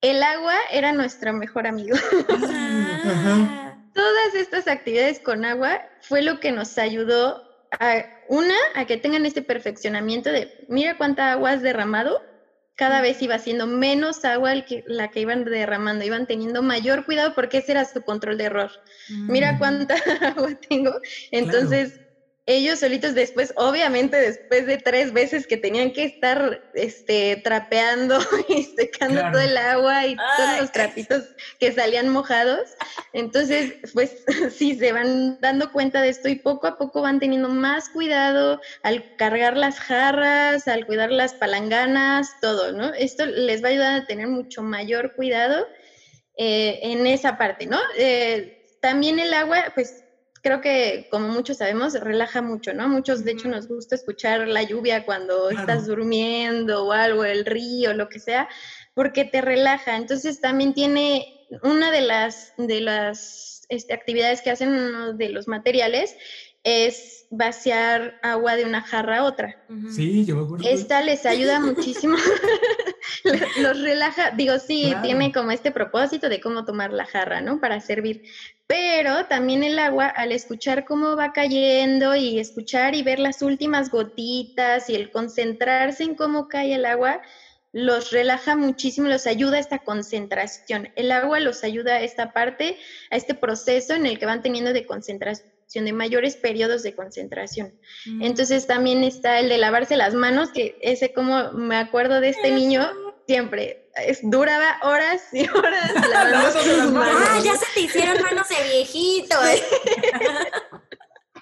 [0.00, 1.96] El agua era nuestro mejor amigo.
[3.94, 7.42] Todas estas actividades con agua fue lo que nos ayudó
[7.80, 12.22] a, una, a que tengan este perfeccionamiento de, mira cuánta agua has derramado,
[12.76, 14.54] cada vez iba siendo menos agua
[14.86, 18.70] la que iban derramando, iban teniendo mayor cuidado porque ese era su control de error.
[19.08, 19.58] Mira mm.
[19.58, 20.92] cuánta agua tengo.
[21.32, 22.00] Entonces,
[22.48, 28.62] ellos solitos después, obviamente después de tres veces que tenían que estar este, trapeando y
[28.62, 31.24] secando todo el agua y todos los trapitos
[31.60, 32.70] que salían mojados,
[33.12, 34.24] entonces pues
[34.56, 38.62] sí, se van dando cuenta de esto y poco a poco van teniendo más cuidado
[38.82, 42.94] al cargar las jarras, al cuidar las palanganas, todo, ¿no?
[42.94, 45.66] Esto les va a ayudar a tener mucho mayor cuidado
[46.38, 47.78] eh, en esa parte, ¿no?
[47.98, 50.02] Eh, también el agua, pues
[50.48, 52.88] creo que, como muchos sabemos, relaja mucho, ¿no?
[52.88, 57.92] Muchos, de hecho, nos gusta escuchar la lluvia cuando estás durmiendo o algo, el río,
[57.92, 58.48] lo que sea,
[58.94, 59.96] porque te relaja.
[59.96, 65.48] Entonces, también tiene una de las, de las este, actividades que hacen uno de los
[65.48, 66.16] materiales
[66.64, 69.62] es vaciar agua de una jarra a otra.
[69.90, 70.66] Sí, yo me acuerdo.
[70.66, 72.16] Esta les ayuda muchísimo,
[73.60, 77.60] los relaja, digo, sí, tiene como este propósito de cómo tomar la jarra, ¿no?
[77.60, 78.22] Para servir.
[78.68, 83.90] Pero también el agua, al escuchar cómo va cayendo y escuchar y ver las últimas
[83.90, 87.22] gotitas y el concentrarse en cómo cae el agua,
[87.72, 90.90] los relaja muchísimo, los ayuda a esta concentración.
[90.96, 92.76] El agua los ayuda a esta parte,
[93.10, 97.72] a este proceso en el que van teniendo de concentración de mayores periodos de concentración.
[98.04, 98.22] Mm.
[98.22, 102.50] Entonces también está el de lavarse las manos, que ese como me acuerdo de este
[102.50, 102.86] niño,
[103.26, 107.22] siempre es, duraba horas y horas lavando sus manos.
[107.28, 109.36] Ah, ya se te hicieron manos de viejito.
[109.44, 109.62] ¿eh?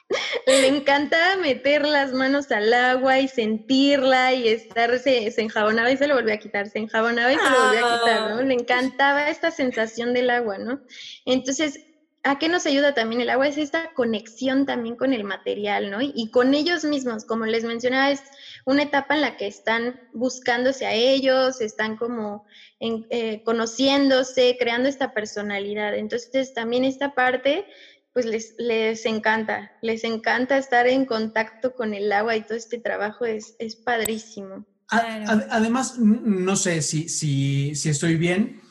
[0.47, 6.07] Le encantaba meter las manos al agua y sentirla y estarse, se enjabonaba y se
[6.07, 8.43] lo volvía a quitar, se enjabonaba y se lo volvía a quitar, ¿no?
[8.43, 10.81] Le encantaba esta sensación del agua, ¿no?
[11.25, 11.86] Entonces,
[12.27, 13.47] ¿A qué nos ayuda también el agua?
[13.47, 15.99] Es esta conexión también con el material, ¿no?
[16.03, 18.21] Y con ellos mismos, como les mencionaba, es
[18.65, 22.45] una etapa en la que están buscándose a ellos, están como
[22.81, 25.95] eh, conociéndose, creando esta personalidad.
[25.95, 27.65] Entonces también esta parte,
[28.13, 32.79] pues les, les encanta, les encanta estar en contacto con el agua y todo este
[32.79, 34.67] trabajo es, es padrísimo.
[34.89, 38.63] Además, no sé si, si, si estoy bien,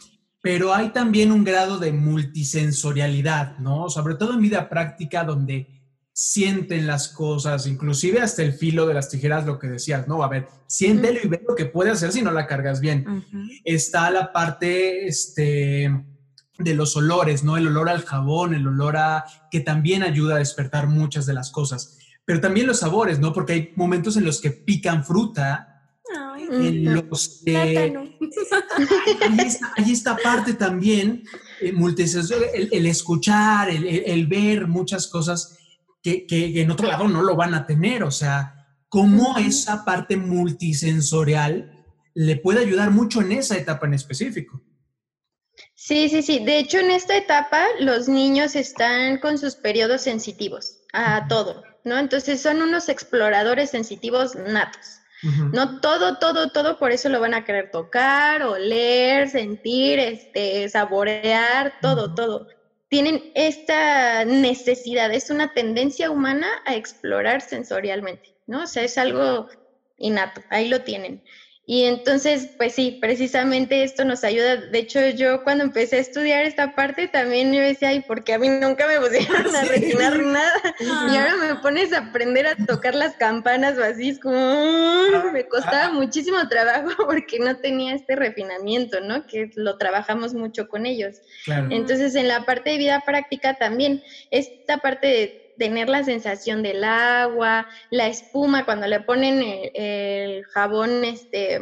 [0.46, 3.90] pero hay también un grado de multisensorialidad, ¿no?
[3.90, 5.82] Sobre todo en vida práctica donde
[6.14, 10.22] sienten las cosas, inclusive hasta el filo de las tijeras, lo que decías, ¿no?
[10.22, 13.26] A ver, siéntelo y ve lo que puede hacer si no la cargas bien.
[13.64, 15.92] Está la parte, este,
[16.60, 17.58] de los olores, ¿no?
[17.58, 21.50] El olor al jabón, el olor a que también ayuda a despertar muchas de las
[21.50, 21.98] cosas.
[22.24, 23.34] Pero también los sabores, ¿no?
[23.34, 25.75] Porque hay momentos en los que pican fruta,
[26.52, 27.94] en los que hay,
[29.92, 31.24] esta, parte también
[31.62, 31.74] eh,
[32.72, 35.58] el, escuchar, el, ver muchas cosas
[36.02, 40.18] que, que, en otro lado no lo van a tener, o sea, cómo esa parte
[40.18, 44.62] multisensorial le puede ayudar mucho en esa etapa en específico.
[45.76, 46.44] Sí, sí, sí.
[46.44, 51.98] De hecho, en esta etapa los niños están con sus periodos sensitivos a todo, ¿no?
[52.00, 55.00] Entonces son unos exploradores sensitivos natos.
[55.52, 61.74] No todo, todo, todo, por eso lo van a querer tocar, oler, sentir, este, saborear,
[61.82, 62.48] todo, todo.
[62.90, 68.64] Tienen esta necesidad, es una tendencia humana a explorar sensorialmente, ¿no?
[68.64, 69.50] O sea, es algo
[69.98, 71.24] innato, ahí lo tienen.
[71.68, 74.58] Y entonces, pues sí, precisamente esto nos ayuda.
[74.58, 78.40] De hecho, yo cuando empecé a estudiar esta parte también yo decía, ay, porque a
[78.40, 80.76] mí nunca me pusieron a refinar nada.
[80.80, 84.38] Y ahora me pones a aprender a tocar las campanas o así, es como,
[85.34, 89.26] me costaba muchísimo trabajo porque no tenía este refinamiento, ¿no?
[89.26, 91.22] Que lo trabajamos mucho con ellos.
[91.48, 96.84] Entonces, en la parte de vida práctica también, esta parte de tener la sensación del
[96.84, 99.42] agua, la espuma, cuando le ponen
[99.74, 101.60] el, jabón este,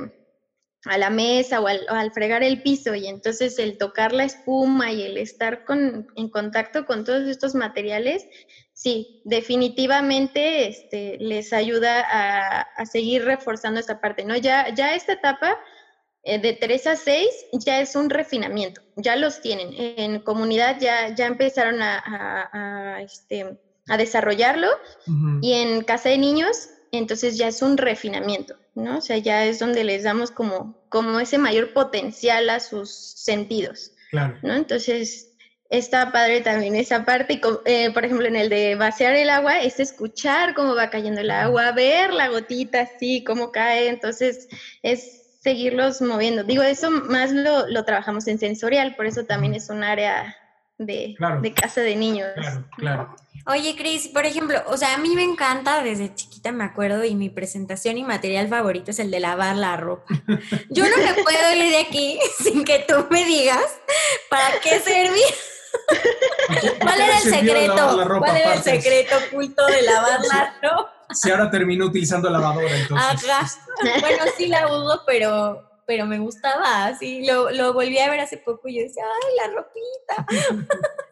[0.85, 5.03] a la mesa o al, fregar el piso y entonces el tocar la espuma y
[5.03, 8.27] el estar con, en contacto con todos estos materiales,
[8.73, 14.35] sí, definitivamente este, les ayuda a, a, seguir reforzando esta parte, ¿no?
[14.35, 15.57] Ya, ya esta etapa
[16.25, 19.73] eh, de 3 a 6 ya es un refinamiento, ya los tienen.
[19.77, 22.01] En comunidad ya, ya empezaron a,
[22.53, 24.69] a este, a desarrollarlo
[25.41, 28.99] y en casa de niños, entonces ya es un refinamiento, ¿no?
[28.99, 33.91] O sea, ya es donde les damos como, como ese mayor potencial a sus sentidos,
[34.11, 34.37] claro.
[34.43, 34.53] ¿no?
[34.53, 35.33] Entonces,
[35.69, 39.79] está padre también esa parte, eh, por ejemplo, en el de vaciar el agua, es
[39.79, 44.47] escuchar cómo va cayendo el agua, ver la gotita así, cómo cae, entonces
[44.83, 46.43] es seguirlos moviendo.
[46.43, 50.37] Digo, eso más lo, lo trabajamos en sensorial, por eso también es un área
[50.77, 52.29] de, de casa de niños.
[52.35, 53.15] Claro, claro.
[53.45, 57.13] Oye, Cris, por ejemplo, o sea, a mí me encanta, desde chiquita me acuerdo, y
[57.13, 60.05] mi presentación y material favorito es el de lavar la ropa.
[60.69, 63.65] Yo no me puedo ir de aquí sin que tú me digas
[64.29, 65.25] para qué servía.
[66.79, 68.19] ¿Cuál era el secreto?
[68.19, 70.93] ¿Cuál era el secreto oculto de lavar la ropa?
[71.11, 73.27] Si ahora termino utilizando lavadora, entonces.
[73.29, 73.47] Ajá.
[73.99, 78.37] Bueno, sí la uso, pero pero me gustaba, así lo, lo volví a ver hace
[78.37, 80.25] poco y yo decía, ay, la ropita.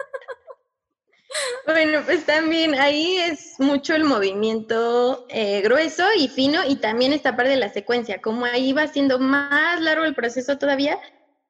[1.66, 7.36] Bueno, pues también ahí es mucho el movimiento eh, grueso y fino y también esta
[7.36, 11.00] parte de la secuencia, como ahí va siendo más largo el proceso todavía,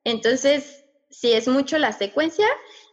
[0.03, 2.47] entonces sí es mucho la secuencia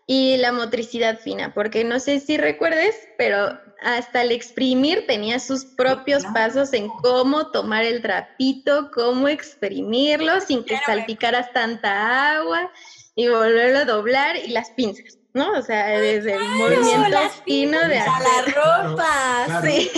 [0.06, 5.64] y la motricidad fina, porque no sé si recuerdes, pero hasta el exprimir tenía sus
[5.64, 12.70] propios pasos en cómo tomar el trapito, cómo exprimirlo sin que salpicaras tanta agua
[13.14, 15.18] y volverlo a doblar y las pinzas.
[15.34, 15.52] ¿no?
[15.52, 18.22] O sea, desde el movimiento fino de hacer.
[18.22, 19.90] la ropa, sí.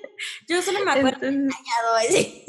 [0.48, 2.44] Yo solo me acuerdo Entonces...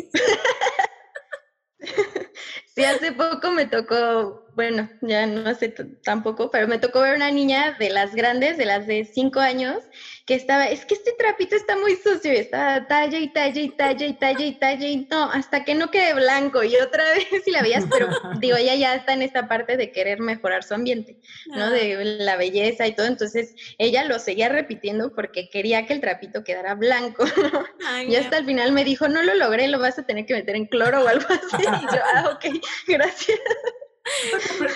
[2.76, 5.70] sí, hace poco me tocó, bueno, ya no sé
[6.04, 9.84] tampoco, pero me tocó ver una niña de las grandes, de las de cinco años,
[10.26, 13.70] que estaba, es que este trapito está muy sucio y estaba talla y talla y
[13.70, 17.28] talla y talla y talla y no, hasta que no quede blanco y otra vez
[17.46, 20.74] si la veías, pero digo, ella ya está en esta parte de querer mejorar su
[20.74, 21.66] ambiente, ¿no?
[21.66, 21.70] Ah.
[21.70, 26.44] De la belleza y todo, entonces ella lo seguía repitiendo porque quería que el trapito
[26.44, 27.26] quedara blanco.
[28.10, 30.56] y hasta el final me dijo, no lo logré, lo vas a tener que meter
[30.56, 31.58] en cloro o algo así.
[31.68, 33.38] Y yo, ah, ok, gracias.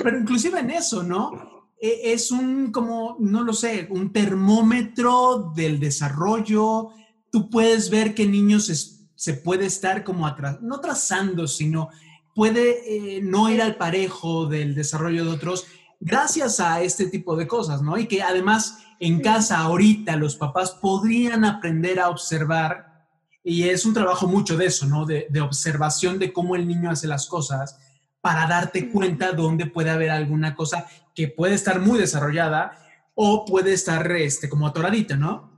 [0.03, 1.31] Pero inclusive en eso, ¿no?
[1.79, 6.89] E, es un, como, no lo sé, un termómetro del desarrollo.
[7.31, 11.89] Tú puedes ver que niños se puede estar como atrás, no trazando, sino
[12.33, 15.65] puede eh, no ir al parejo del desarrollo de otros
[15.99, 17.97] gracias a este tipo de cosas, ¿no?
[17.97, 23.05] Y que además en casa ahorita los papás podrían aprender a observar,
[23.43, 25.05] y es un trabajo mucho de eso, ¿no?
[25.05, 27.77] De, de observación de cómo el niño hace las cosas
[28.21, 32.77] para darte cuenta dónde puede haber alguna cosa que puede estar muy desarrollada
[33.15, 35.51] o puede estar este, como atoradita, ¿no?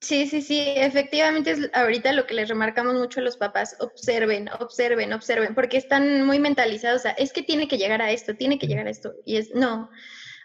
[0.00, 4.48] Sí, sí, sí, efectivamente es ahorita lo que les remarcamos mucho a los papás, observen,
[4.60, 8.36] observen, observen, porque están muy mentalizados, o sea, es que tiene que llegar a esto,
[8.36, 9.90] tiene que llegar a esto, y es, no,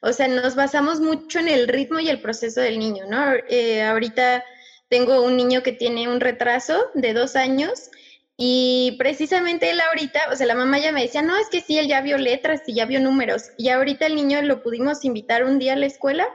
[0.02, 3.34] o sea, nos basamos mucho en el ritmo y el proceso del niño, ¿no?
[3.48, 4.44] Eh, ahorita
[4.90, 7.92] tengo un niño que tiene un retraso de dos años
[8.38, 11.78] Y precisamente él ahorita, o sea, la mamá ya me decía, no, es que sí,
[11.78, 13.52] él ya vio letras y ya vio números.
[13.58, 16.28] Y ahorita el niño lo pudimos invitar un día a la escuela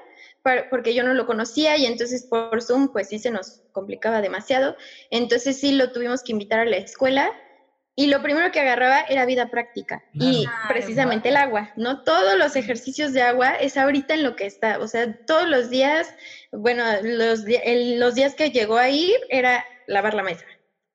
[0.70, 4.76] porque yo no lo conocía y entonces por Zoom pues sí se nos complicaba demasiado.
[5.11, 7.32] Entonces sí lo tuvimos que invitar a la escuela
[7.94, 12.05] y lo primero que agarraba era vida práctica y precisamente el agua, ¿no?
[12.05, 15.68] Todos los ejercicios de agua es ahorita en lo que está, o sea, todos los
[15.68, 16.14] días,
[16.53, 20.44] bueno, los, los días que llegó a ir era lavar la mesa,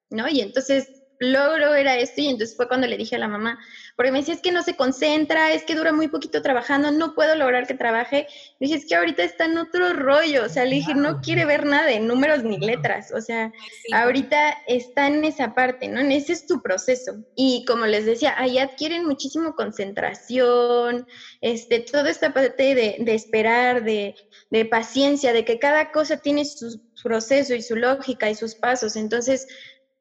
[0.10, 0.30] ¿no?
[0.30, 0.93] Y entonces
[1.32, 3.60] logro era esto y entonces fue cuando le dije a la mamá,
[3.96, 7.14] porque me decía, es que no se concentra, es que dura muy poquito trabajando, no
[7.14, 8.28] puedo lograr que trabaje.
[8.60, 11.46] Le dije, es que ahorita está en otro rollo, o sea, le dije, no quiere
[11.46, 13.52] ver nada de números ni letras, o sea,
[13.94, 16.00] ahorita está en esa parte, ¿no?
[16.02, 17.24] Ese es tu proceso.
[17.36, 21.08] Y como les decía, ahí adquieren muchísimo concentración,
[21.42, 24.16] este, toda esta parte de, de esperar, de,
[24.50, 28.96] de paciencia, de que cada cosa tiene su proceso y su lógica y sus pasos.
[28.96, 29.48] Entonces,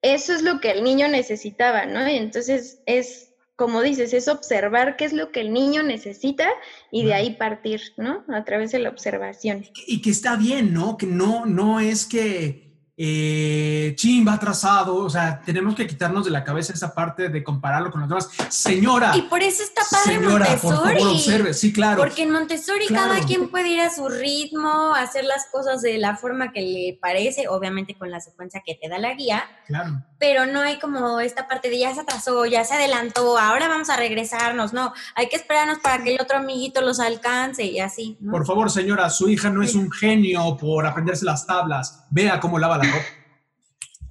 [0.03, 2.09] eso es lo que el niño necesitaba, ¿no?
[2.09, 6.49] Y entonces es, como dices, es observar qué es lo que el niño necesita
[6.91, 8.25] y de ahí partir, ¿no?
[8.29, 9.65] A través de la observación.
[9.87, 10.97] Y que está bien, ¿no?
[10.97, 12.72] Que no, no es que
[13.05, 13.97] eh,
[14.27, 18.01] va atrasado, o sea, tenemos que quitarnos de la cabeza esa parte de compararlo con
[18.01, 18.29] los demás.
[18.49, 19.17] Señora.
[19.17, 20.61] Y por eso está padre señora, Montessori.
[20.61, 22.01] Por favor, observe, sí, claro.
[22.01, 26.17] Porque en Montessori cada quien puede ir a su ritmo, hacer las cosas de la
[26.17, 29.43] forma que le parece, obviamente con la secuencia que te da la guía.
[29.67, 30.05] Claro.
[30.23, 33.91] Pero no hay como esta parte de ya se atrasó, ya se adelantó, ahora vamos
[33.91, 34.73] a regresarnos.
[34.73, 38.17] No, hay que esperarnos para que el otro amiguito los alcance y así.
[38.31, 42.07] Por favor, señora, su hija no es un genio por aprenderse las tablas.
[42.09, 42.85] Vea cómo lava la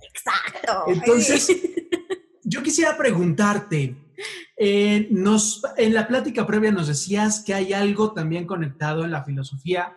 [0.04, 0.84] Exacto.
[0.88, 1.48] Entonces,
[2.44, 3.96] yo quisiera preguntarte,
[4.58, 9.24] eh, nos, en la plática previa nos decías que hay algo también conectado en la
[9.24, 9.96] filosofía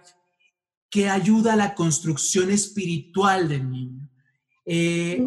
[0.88, 4.08] que ayuda a la construcción espiritual del niño.
[4.64, 5.20] Eh,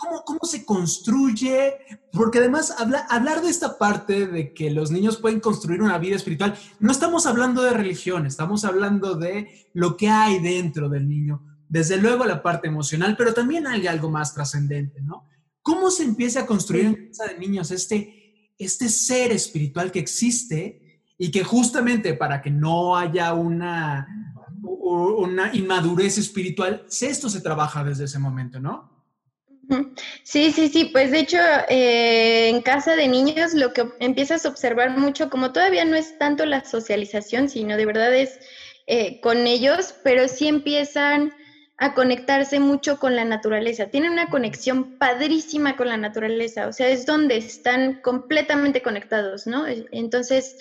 [0.00, 1.74] ¿cómo, ¿cómo, se construye?
[2.12, 2.74] Porque además
[3.08, 7.26] hablar de esta parte de que los niños pueden construir una vida espiritual, no estamos
[7.26, 12.42] hablando de religión, estamos hablando de lo que hay dentro del niño desde luego la
[12.42, 15.28] parte emocional, pero también hay algo más trascendente, ¿no?
[15.62, 21.04] ¿Cómo se empieza a construir en casa de niños este, este ser espiritual que existe
[21.16, 28.06] y que justamente para que no haya una, una inmadurez espiritual, esto se trabaja desde
[28.06, 28.99] ese momento, ¿no?
[30.24, 34.48] Sí, sí, sí, pues de hecho eh, en casa de niños lo que empiezas a
[34.48, 38.40] observar mucho, como todavía no es tanto la socialización, sino de verdad es
[38.86, 41.32] eh, con ellos, pero sí empiezan
[41.76, 43.86] a conectarse mucho con la naturaleza.
[43.86, 49.66] Tienen una conexión padrísima con la naturaleza, o sea, es donde están completamente conectados, ¿no?
[49.66, 50.58] Entonces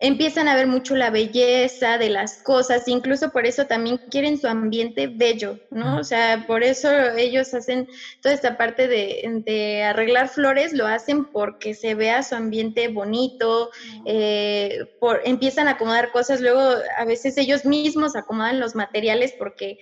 [0.00, 4.48] empiezan a ver mucho la belleza de las cosas, incluso por eso también quieren su
[4.48, 5.98] ambiente bello, ¿no?
[5.98, 7.88] O sea, por eso ellos hacen
[8.20, 13.70] toda esta parte de, arreglar flores, lo hacen porque se vea su ambiente bonito,
[14.04, 16.60] eh, por, empiezan a acomodar cosas, luego
[16.98, 19.78] a veces ellos mismos acomodan los materiales porque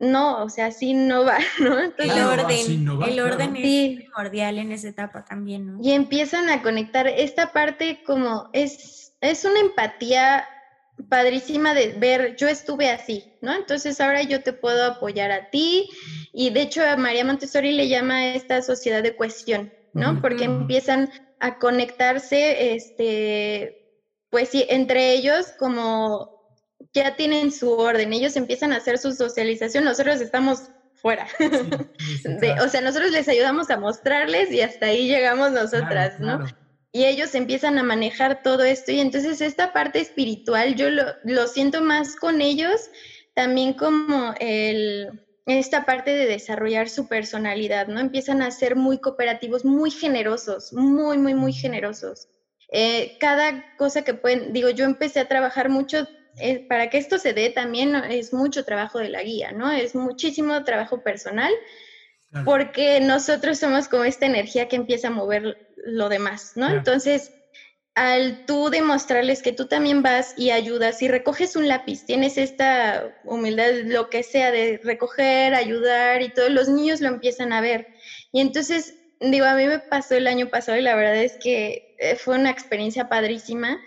[0.00, 1.78] no, o sea, así no va, ¿no?
[1.78, 5.78] el orden, el orden es primordial en esa etapa también, ¿no?
[5.82, 10.46] Y empiezan a conectar esta parte como es, es una empatía
[11.08, 13.54] padrísima de ver, yo estuve así, ¿no?
[13.54, 15.88] Entonces ahora yo te puedo apoyar a ti
[16.32, 20.20] y de hecho a María Montessori le llama a esta sociedad de cuestión, ¿no?
[20.20, 26.40] Porque empiezan a conectarse, este, pues sí, entre ellos como
[26.92, 31.26] ya tienen su orden, ellos empiezan a hacer su socialización, nosotros estamos fuera.
[32.64, 36.44] o sea, nosotros les ayudamos a mostrarles y hasta ahí llegamos nosotras, ¿no?
[36.92, 41.46] Y ellos empiezan a manejar todo esto y entonces esta parte espiritual yo lo, lo
[41.46, 42.90] siento más con ellos,
[43.34, 45.08] también como el,
[45.46, 48.00] esta parte de desarrollar su personalidad, ¿no?
[48.00, 52.28] Empiezan a ser muy cooperativos, muy generosos, muy, muy, muy generosos.
[52.72, 56.06] Eh, cada cosa que pueden, digo, yo empecé a trabajar mucho
[56.38, 59.70] eh, para que esto se dé también es mucho trabajo de la guía, ¿no?
[59.70, 61.52] Es muchísimo trabajo personal,
[62.44, 66.68] porque nosotros somos como esta energía que empieza a mover lo demás, ¿no?
[66.68, 67.32] Entonces,
[67.94, 73.14] al tú demostrarles que tú también vas y ayudas y recoges un lápiz, tienes esta
[73.24, 77.88] humildad, lo que sea, de recoger, ayudar y todos los niños lo empiezan a ver.
[78.32, 81.96] Y entonces, digo, a mí me pasó el año pasado y la verdad es que
[81.98, 83.80] eh, fue una experiencia padrísima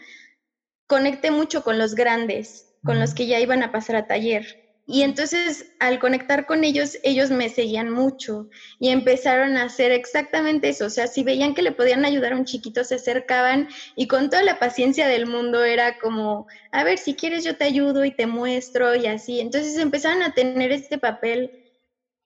[0.87, 4.62] conecté mucho con los grandes, con los que ya iban a pasar a taller.
[4.85, 10.69] Y entonces al conectar con ellos, ellos me seguían mucho y empezaron a hacer exactamente
[10.69, 10.85] eso.
[10.85, 14.29] O sea, si veían que le podían ayudar a un chiquito, se acercaban y con
[14.29, 18.11] toda la paciencia del mundo era como, a ver, si quieres yo te ayudo y
[18.11, 19.39] te muestro y así.
[19.39, 21.63] Entonces empezaron a tener este papel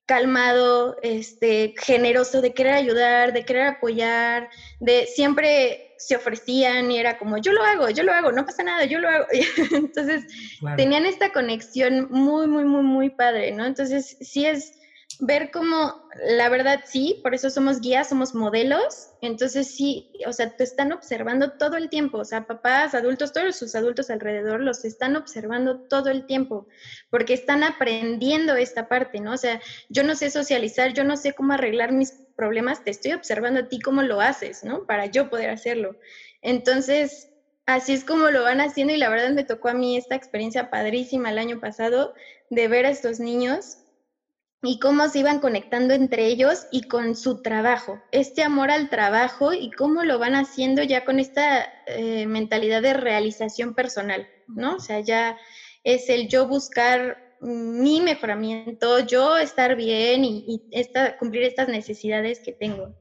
[0.08, 4.50] calmado, este, generoso, de querer ayudar, de querer apoyar,
[4.80, 8.64] de siempre se ofrecían y era como, yo lo hago, yo lo hago, no pasa
[8.64, 9.26] nada, yo lo hago.
[9.72, 10.26] Entonces,
[10.76, 13.66] tenían esta conexión muy, muy, muy, muy padre, ¿no?
[13.66, 14.74] Entonces, sí es
[15.20, 20.56] ver cómo, la verdad sí, por eso somos guías, somos modelos, entonces sí, o sea,
[20.56, 24.86] te están observando todo el tiempo, o sea, papás, adultos, todos sus adultos alrededor los
[24.86, 26.68] están observando todo el tiempo,
[27.10, 29.34] porque están aprendiendo esta parte, ¿no?
[29.34, 33.12] O sea, yo no sé socializar, yo no sé cómo arreglar mis problemas, te estoy
[33.12, 34.86] observando a ti cómo lo haces, ¿no?
[34.86, 35.98] Para yo poder hacerlo.
[36.42, 37.30] Entonces,
[37.66, 40.70] así es como lo van haciendo y la verdad me tocó a mí esta experiencia
[40.70, 42.14] padrísima el año pasado
[42.50, 43.80] de ver a estos niños
[44.64, 49.54] y cómo se iban conectando entre ellos y con su trabajo, este amor al trabajo
[49.54, 54.76] y cómo lo van haciendo ya con esta eh, mentalidad de realización personal, ¿no?
[54.76, 55.38] O sea, ya
[55.84, 60.62] es el yo buscar mi mejoramiento, yo estar bien y,
[61.20, 62.96] cumplir estas necesidades que tengo.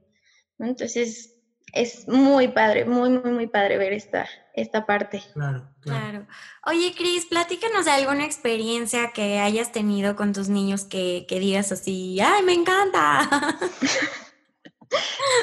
[0.58, 1.34] Entonces,
[1.72, 5.22] es muy padre, muy, muy, muy padre ver esta, esta parte.
[5.34, 6.26] Claro, claro.
[6.64, 11.72] Oye, Cris, platícanos de alguna experiencia que hayas tenido con tus niños que, que digas
[11.72, 13.58] así, ¡ay, me encanta!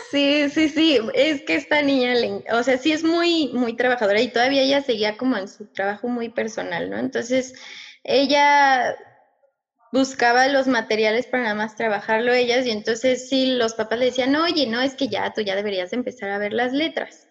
[0.09, 2.13] Sí, sí, sí, es que esta niña,
[2.53, 6.07] o sea, sí es muy, muy trabajadora y todavía ella seguía como en su trabajo
[6.07, 6.97] muy personal, ¿no?
[6.97, 7.53] Entonces,
[8.03, 8.95] ella
[9.91, 14.35] buscaba los materiales para nada más trabajarlo ellas y entonces sí, los papás le decían,
[14.35, 17.27] oye, no, es que ya, tú ya deberías empezar a ver las letras.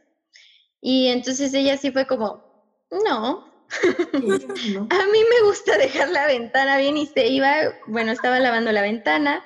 [0.81, 2.45] Y entonces ella sí fue como,
[3.05, 3.53] no.
[3.71, 7.53] a mí me gusta dejar la ventana bien y se iba,
[7.89, 9.45] bueno, estaba lavando la ventana,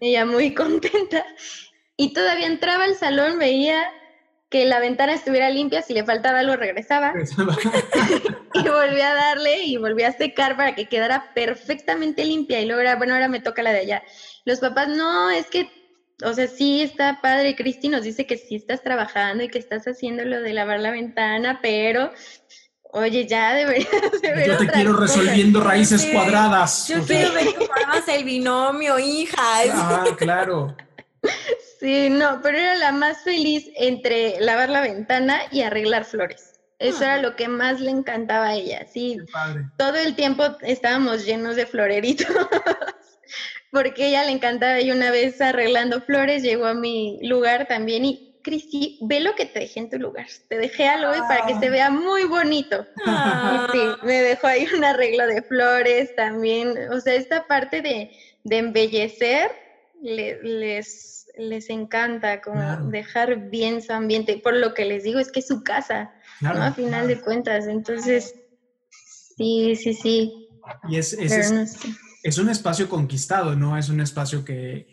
[0.00, 1.24] ella muy contenta,
[1.96, 3.90] y todavía entraba al salón, veía
[4.48, 7.12] que la ventana estuviera limpia, si le faltaba algo regresaba.
[8.54, 12.60] y volví a darle y volví a secar para que quedara perfectamente limpia.
[12.60, 14.02] Y luego era, bueno, ahora me toca la de allá.
[14.44, 15.70] Los papás, no, es que,
[16.24, 17.56] o sea, sí está padre.
[17.56, 20.92] Cristi nos dice que sí estás trabajando y que estás haciendo lo de lavar la
[20.92, 22.12] ventana, pero
[22.92, 23.90] Oye, ya deberías
[24.22, 26.88] de Yo te quiero resolviendo raíces cuadradas.
[26.88, 27.68] Yo quiero ver cómo
[28.06, 29.36] el binomio, hija.
[29.70, 30.74] Ah, claro.
[31.78, 36.54] Sí, no, pero era la más feliz entre lavar la ventana y arreglar flores.
[36.78, 37.22] Eso era ah.
[37.22, 39.18] lo que más le encantaba a ella, sí.
[39.76, 42.26] Todo el tiempo estábamos llenos de floreritos,
[43.70, 48.26] porque ella le encantaba y una vez arreglando flores llegó a mi lugar también y
[48.42, 50.26] Cristi, ve lo que te dejé en tu lugar.
[50.48, 51.70] Te dejé algo para que se ah.
[51.70, 52.86] vea muy bonito.
[53.04, 53.68] Ah.
[53.72, 56.74] sí, me dejó ahí un arreglo de flores también.
[56.92, 58.12] O sea, esta parte de,
[58.44, 59.50] de embellecer
[60.06, 64.40] les les encanta como dejar bien su ambiente.
[64.42, 66.50] Por lo que les digo, es que es su casa, ¿no?
[66.50, 67.66] A final de cuentas.
[67.66, 68.34] Entonces,
[69.36, 70.48] sí, sí, sí.
[70.88, 73.76] Y es, es, un espacio conquistado, ¿no?
[73.76, 74.86] Es un espacio que,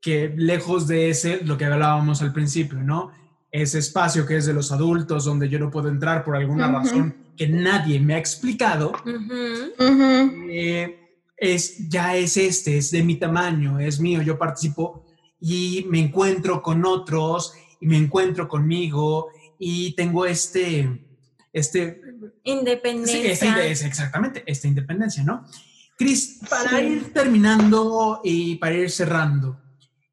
[0.00, 3.10] que lejos de ese, lo que hablábamos al principio, ¿no?
[3.50, 7.16] Ese espacio que es de los adultos, donde yo no puedo entrar por alguna razón
[7.36, 8.92] que nadie me ha explicado,
[10.50, 10.97] eh,
[11.38, 15.06] es, ya es este, es de mi tamaño, es mío, yo participo
[15.40, 19.28] y me encuentro con otros y me encuentro conmigo
[19.58, 21.06] y tengo este,
[21.52, 22.00] este...
[22.42, 23.66] Independencia.
[23.86, 25.46] exactamente, esta independencia, ¿no?
[25.96, 29.60] Cris, para ir terminando y para ir cerrando,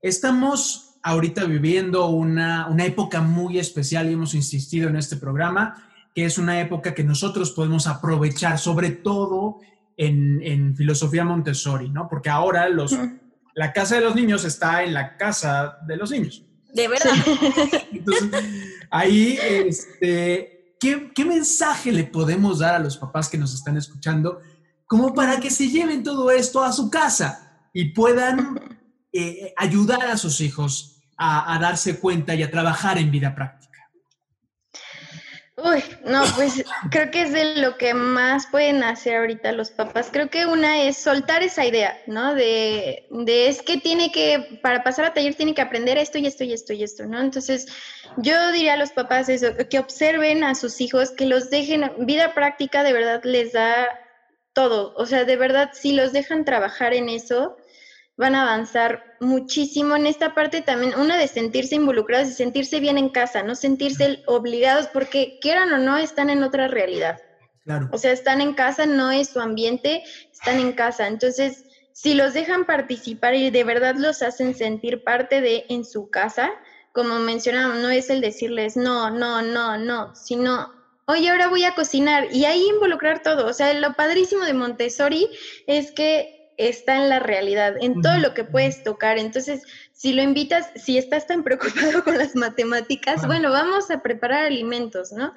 [0.02, 6.26] estamos ahorita viviendo una, una época muy especial y hemos insistido en este programa, que
[6.26, 9.60] es una época que nosotros podemos aprovechar, sobre todo
[9.98, 12.08] en, en filosofía Montessori, ¿no?
[12.08, 12.96] Porque ahora los
[13.56, 16.44] la casa de los niños está en la casa de los niños.
[16.74, 17.14] De verdad.
[17.92, 18.30] Entonces,
[18.92, 24.42] ahí, este, ¿qué, mensaje le podemos dar a los papás que nos están escuchando
[24.86, 28.60] como para que se lleven todo esto a su casa y puedan
[29.14, 33.65] eh, ayudar a sus hijos a darse cuenta y a trabajar en vida práctica?
[35.58, 40.10] Uy, no, pues creo que es de lo que más pueden hacer ahorita los papás.
[40.12, 42.36] Creo que una es soltar esa idea, ¿no?
[42.36, 46.28] De, de es que tiene que, para pasar a taller tiene que aprender esto y
[46.28, 47.22] esto y esto y esto, ¿no?
[47.22, 47.68] Entonces,
[48.18, 52.34] yo diría a los papás eso, que observen a sus hijos, que los dejen, vida
[52.34, 53.88] práctica de verdad les da
[54.52, 54.94] todo.
[54.98, 57.56] O sea, de verdad, si los dejan trabajar en eso,
[58.18, 62.98] van a avanzar muchísimo en esta parte también, una de sentirse involucrados y sentirse bien
[62.98, 67.20] en casa, no sentirse obligados porque quieran o no están en otra realidad.
[67.64, 67.90] Claro.
[67.92, 71.08] O sea, están en casa, no es su ambiente, están en casa.
[71.08, 76.10] Entonces, si los dejan participar y de verdad los hacen sentir parte de en su
[76.10, 76.52] casa,
[76.94, 80.74] como mencionamos, no es el decirles no, no, no, no, sino
[81.08, 83.48] oye, ahora voy a cocinar y ahí involucrar todo.
[83.48, 85.28] O sea, lo padrísimo de Montessori
[85.68, 89.18] es que está en la realidad, en todo lo que puedes tocar.
[89.18, 89.64] Entonces,
[89.96, 95.14] si lo invitas, si estás tan preocupado con las matemáticas, bueno, vamos a preparar alimentos,
[95.14, 95.34] ¿no?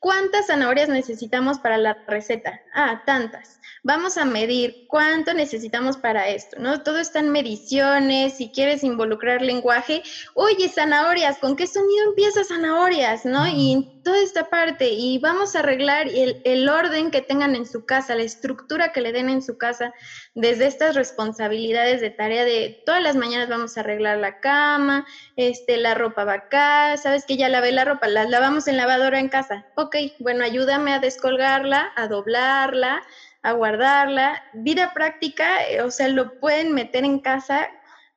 [0.00, 2.60] ¿Cuántas zanahorias necesitamos para la receta?
[2.74, 6.82] Ah, tantas vamos a medir cuánto necesitamos para esto, ¿no?
[6.82, 10.02] Todo está en mediciones, si quieres involucrar lenguaje,
[10.34, 13.46] oye, zanahorias, ¿con qué sonido empieza zanahorias, no?
[13.48, 17.86] Y toda esta parte, y vamos a arreglar el, el orden que tengan en su
[17.86, 19.92] casa, la estructura que le den en su casa,
[20.34, 25.76] desde estas responsabilidades de tarea de todas las mañanas vamos a arreglar la cama, este,
[25.76, 29.28] la ropa va acá, sabes que ya lavé la ropa, la lavamos en lavadora en
[29.28, 33.02] casa, ok, bueno, ayúdame a descolgarla, a doblarla,
[33.42, 34.42] a guardarla.
[34.52, 37.68] Vida práctica, eh, o sea, lo pueden meter en casa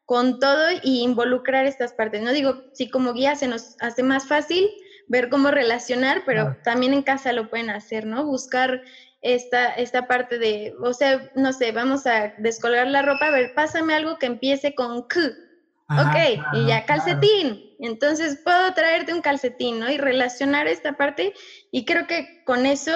[0.05, 2.21] con todo y involucrar estas partes.
[2.21, 4.69] No digo, si como guía se nos hace más fácil
[5.07, 8.25] ver cómo relacionar, pero también en casa lo pueden hacer, ¿no?
[8.25, 8.81] Buscar
[9.21, 13.53] esta, esta parte de, o sea, no sé, vamos a descolgar la ropa, a ver,
[13.53, 15.19] pásame algo que empiece con K.
[15.89, 17.75] ok, y ya calcetín.
[17.79, 19.91] Entonces puedo traerte un calcetín, ¿no?
[19.91, 21.33] Y relacionar esta parte.
[21.71, 22.93] Y creo que con eso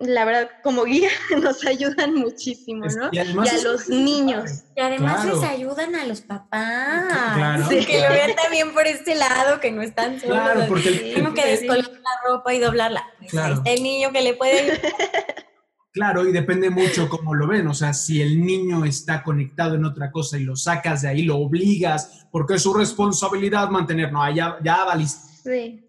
[0.00, 1.10] la verdad, como guía
[1.42, 3.10] nos ayudan muchísimo, ¿no?
[3.12, 4.62] Y, a los niños.
[4.74, 7.34] Y además les ayudan a los papás.
[7.36, 10.38] Claro, que lo vean también por este lado, que no están solos.
[10.38, 13.04] Claro, porque Tengo que descolgar la ropa y doblarla.
[13.18, 13.62] Pues claro.
[13.64, 14.80] el niño que le puede...
[15.92, 17.66] Claro, y depende mucho cómo lo ven.
[17.66, 21.22] O sea, si el niño está conectado en otra cosa y lo sacas de ahí,
[21.22, 25.28] lo obligas, porque es su responsabilidad mantener, no, ya, ya valiste.
[25.42, 25.86] Sí.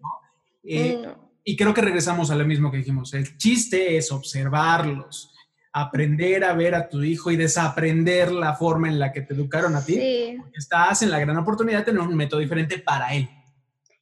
[0.64, 1.06] Eh,
[1.44, 3.14] y creo que regresamos a lo mismo que dijimos.
[3.14, 5.32] El chiste es observarlos,
[5.72, 9.76] aprender a ver a tu hijo y desaprender la forma en la que te educaron
[9.76, 9.94] a ti.
[9.94, 10.36] Sí.
[10.54, 13.28] estás en la gran oportunidad de tener un método diferente para él.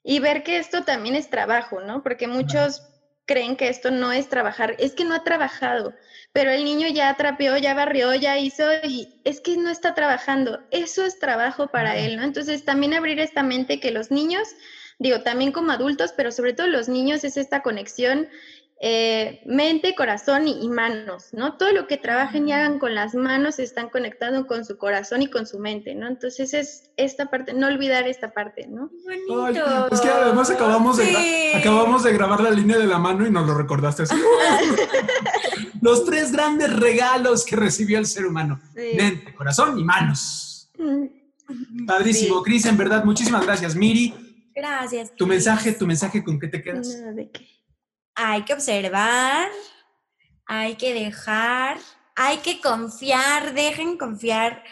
[0.03, 2.03] Y ver que esto también es trabajo, ¿no?
[2.03, 2.89] Porque muchos
[3.31, 4.74] creen que esto no es trabajar.
[4.81, 5.95] Es que no ha trabajado,
[6.33, 10.59] pero el niño ya trapeó, ya barrió, ya hizo y es que no está trabajando.
[10.72, 12.24] Eso es trabajo para él, ¿no?
[12.24, 14.49] Entonces también abrir esta mente que los niños
[15.01, 18.28] digo, también como adultos, pero sobre todo los niños es esta conexión
[18.83, 21.59] eh, mente, corazón y, manos, ¿no?
[21.59, 25.26] Todo lo que trabajen y hagan con las manos están conectados con su corazón y
[25.28, 26.09] con su mente, ¿no?
[26.09, 28.91] Entonces es esta parte, no olvidar esta parte, ¿no?
[29.28, 29.89] Bonito.
[29.93, 33.47] es que además acabamos de, acabamos de grabar la línea de la mano y nos
[33.47, 34.16] lo recordaste así.
[35.83, 38.61] Los tres grandes regalos que recibió el ser humano.
[38.74, 40.70] Mente, corazón y manos.
[40.78, 41.85] Mm.
[41.87, 42.43] Padrísimo.
[42.43, 43.76] Cris, en verdad, muchísimas gracias.
[43.76, 44.14] Miri,
[44.55, 45.14] Gracias.
[45.16, 46.97] Tu mensaje, tu mensaje, ¿con qué te quedas?
[48.22, 49.48] Hay que observar,
[50.44, 51.78] hay que dejar,
[52.14, 54.62] hay que confiar, dejen confiar.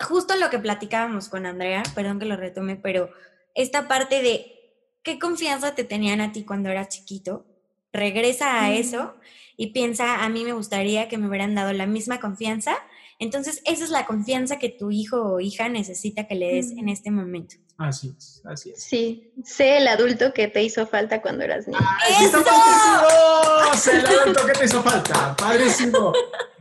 [0.00, 3.10] Justo lo que platicábamos con Andrea, perdón que lo retome, pero
[3.54, 4.56] esta parte de
[5.04, 7.46] qué confianza te tenían a ti cuando eras chiquito,
[7.92, 9.14] regresa a eso
[9.56, 12.74] y piensa, a mí me gustaría que me hubieran dado la misma confianza.
[13.22, 16.88] Entonces, esa es la confianza que tu hijo o hija necesita que le des en
[16.88, 17.54] este momento.
[17.78, 18.82] Así es, así es.
[18.82, 21.78] Sí, sé el adulto que te hizo falta cuando eras niño.
[22.20, 22.42] ¡Eso!
[23.76, 26.12] Sé el adulto que te hizo falta, padrísimo.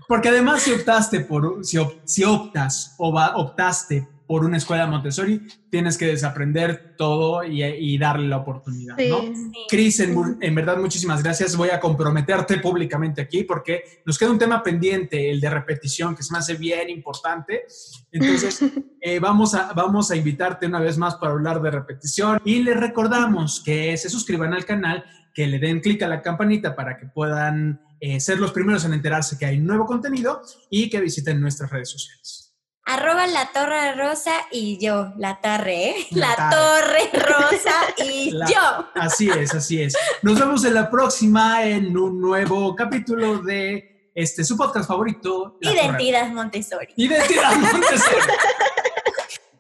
[0.08, 5.46] Porque además si optaste por, si, si optas o va, optaste por una escuela Montessori,
[5.70, 9.24] tienes que desaprender todo y, darle la oportunidad, ¿no?
[9.68, 11.58] Cris, en, verdad, muchísimas gracias.
[11.58, 16.24] Voy a comprometerte públicamente aquí porque nos queda un tema pendiente, el de repetición, que
[16.24, 17.66] se me hace bien importante.
[18.10, 18.64] Entonces,
[19.02, 22.80] eh, vamos, a, vamos a invitarte una vez más para hablar de repetición y les
[22.80, 25.04] recordamos que se suscriban al canal,
[25.34, 28.94] que le den clic a la campanita para que puedan eh, ser los primeros en
[28.94, 32.51] enterarse que hay nuevo contenido y que visiten nuestras redes sociales.
[32.92, 36.08] Arroba la torre rosa y yo, la torre, ¿eh?
[36.12, 37.74] La, torre rosa
[38.04, 38.86] y yo.
[38.96, 39.96] Así es, así es.
[40.24, 45.58] Nos vemos en la próxima en un nuevo capítulo de este su podcast favorito.
[45.62, 46.90] Identidad Montessori.
[46.98, 48.18] Identidad Montessori.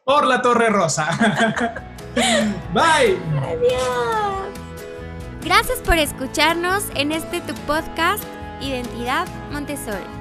[0.03, 1.07] Por la torre rosa.
[2.73, 3.17] Bye.
[3.43, 4.49] Adiós.
[5.45, 8.25] Gracias por escucharnos en este tu podcast
[8.59, 10.20] Identidad Montessori.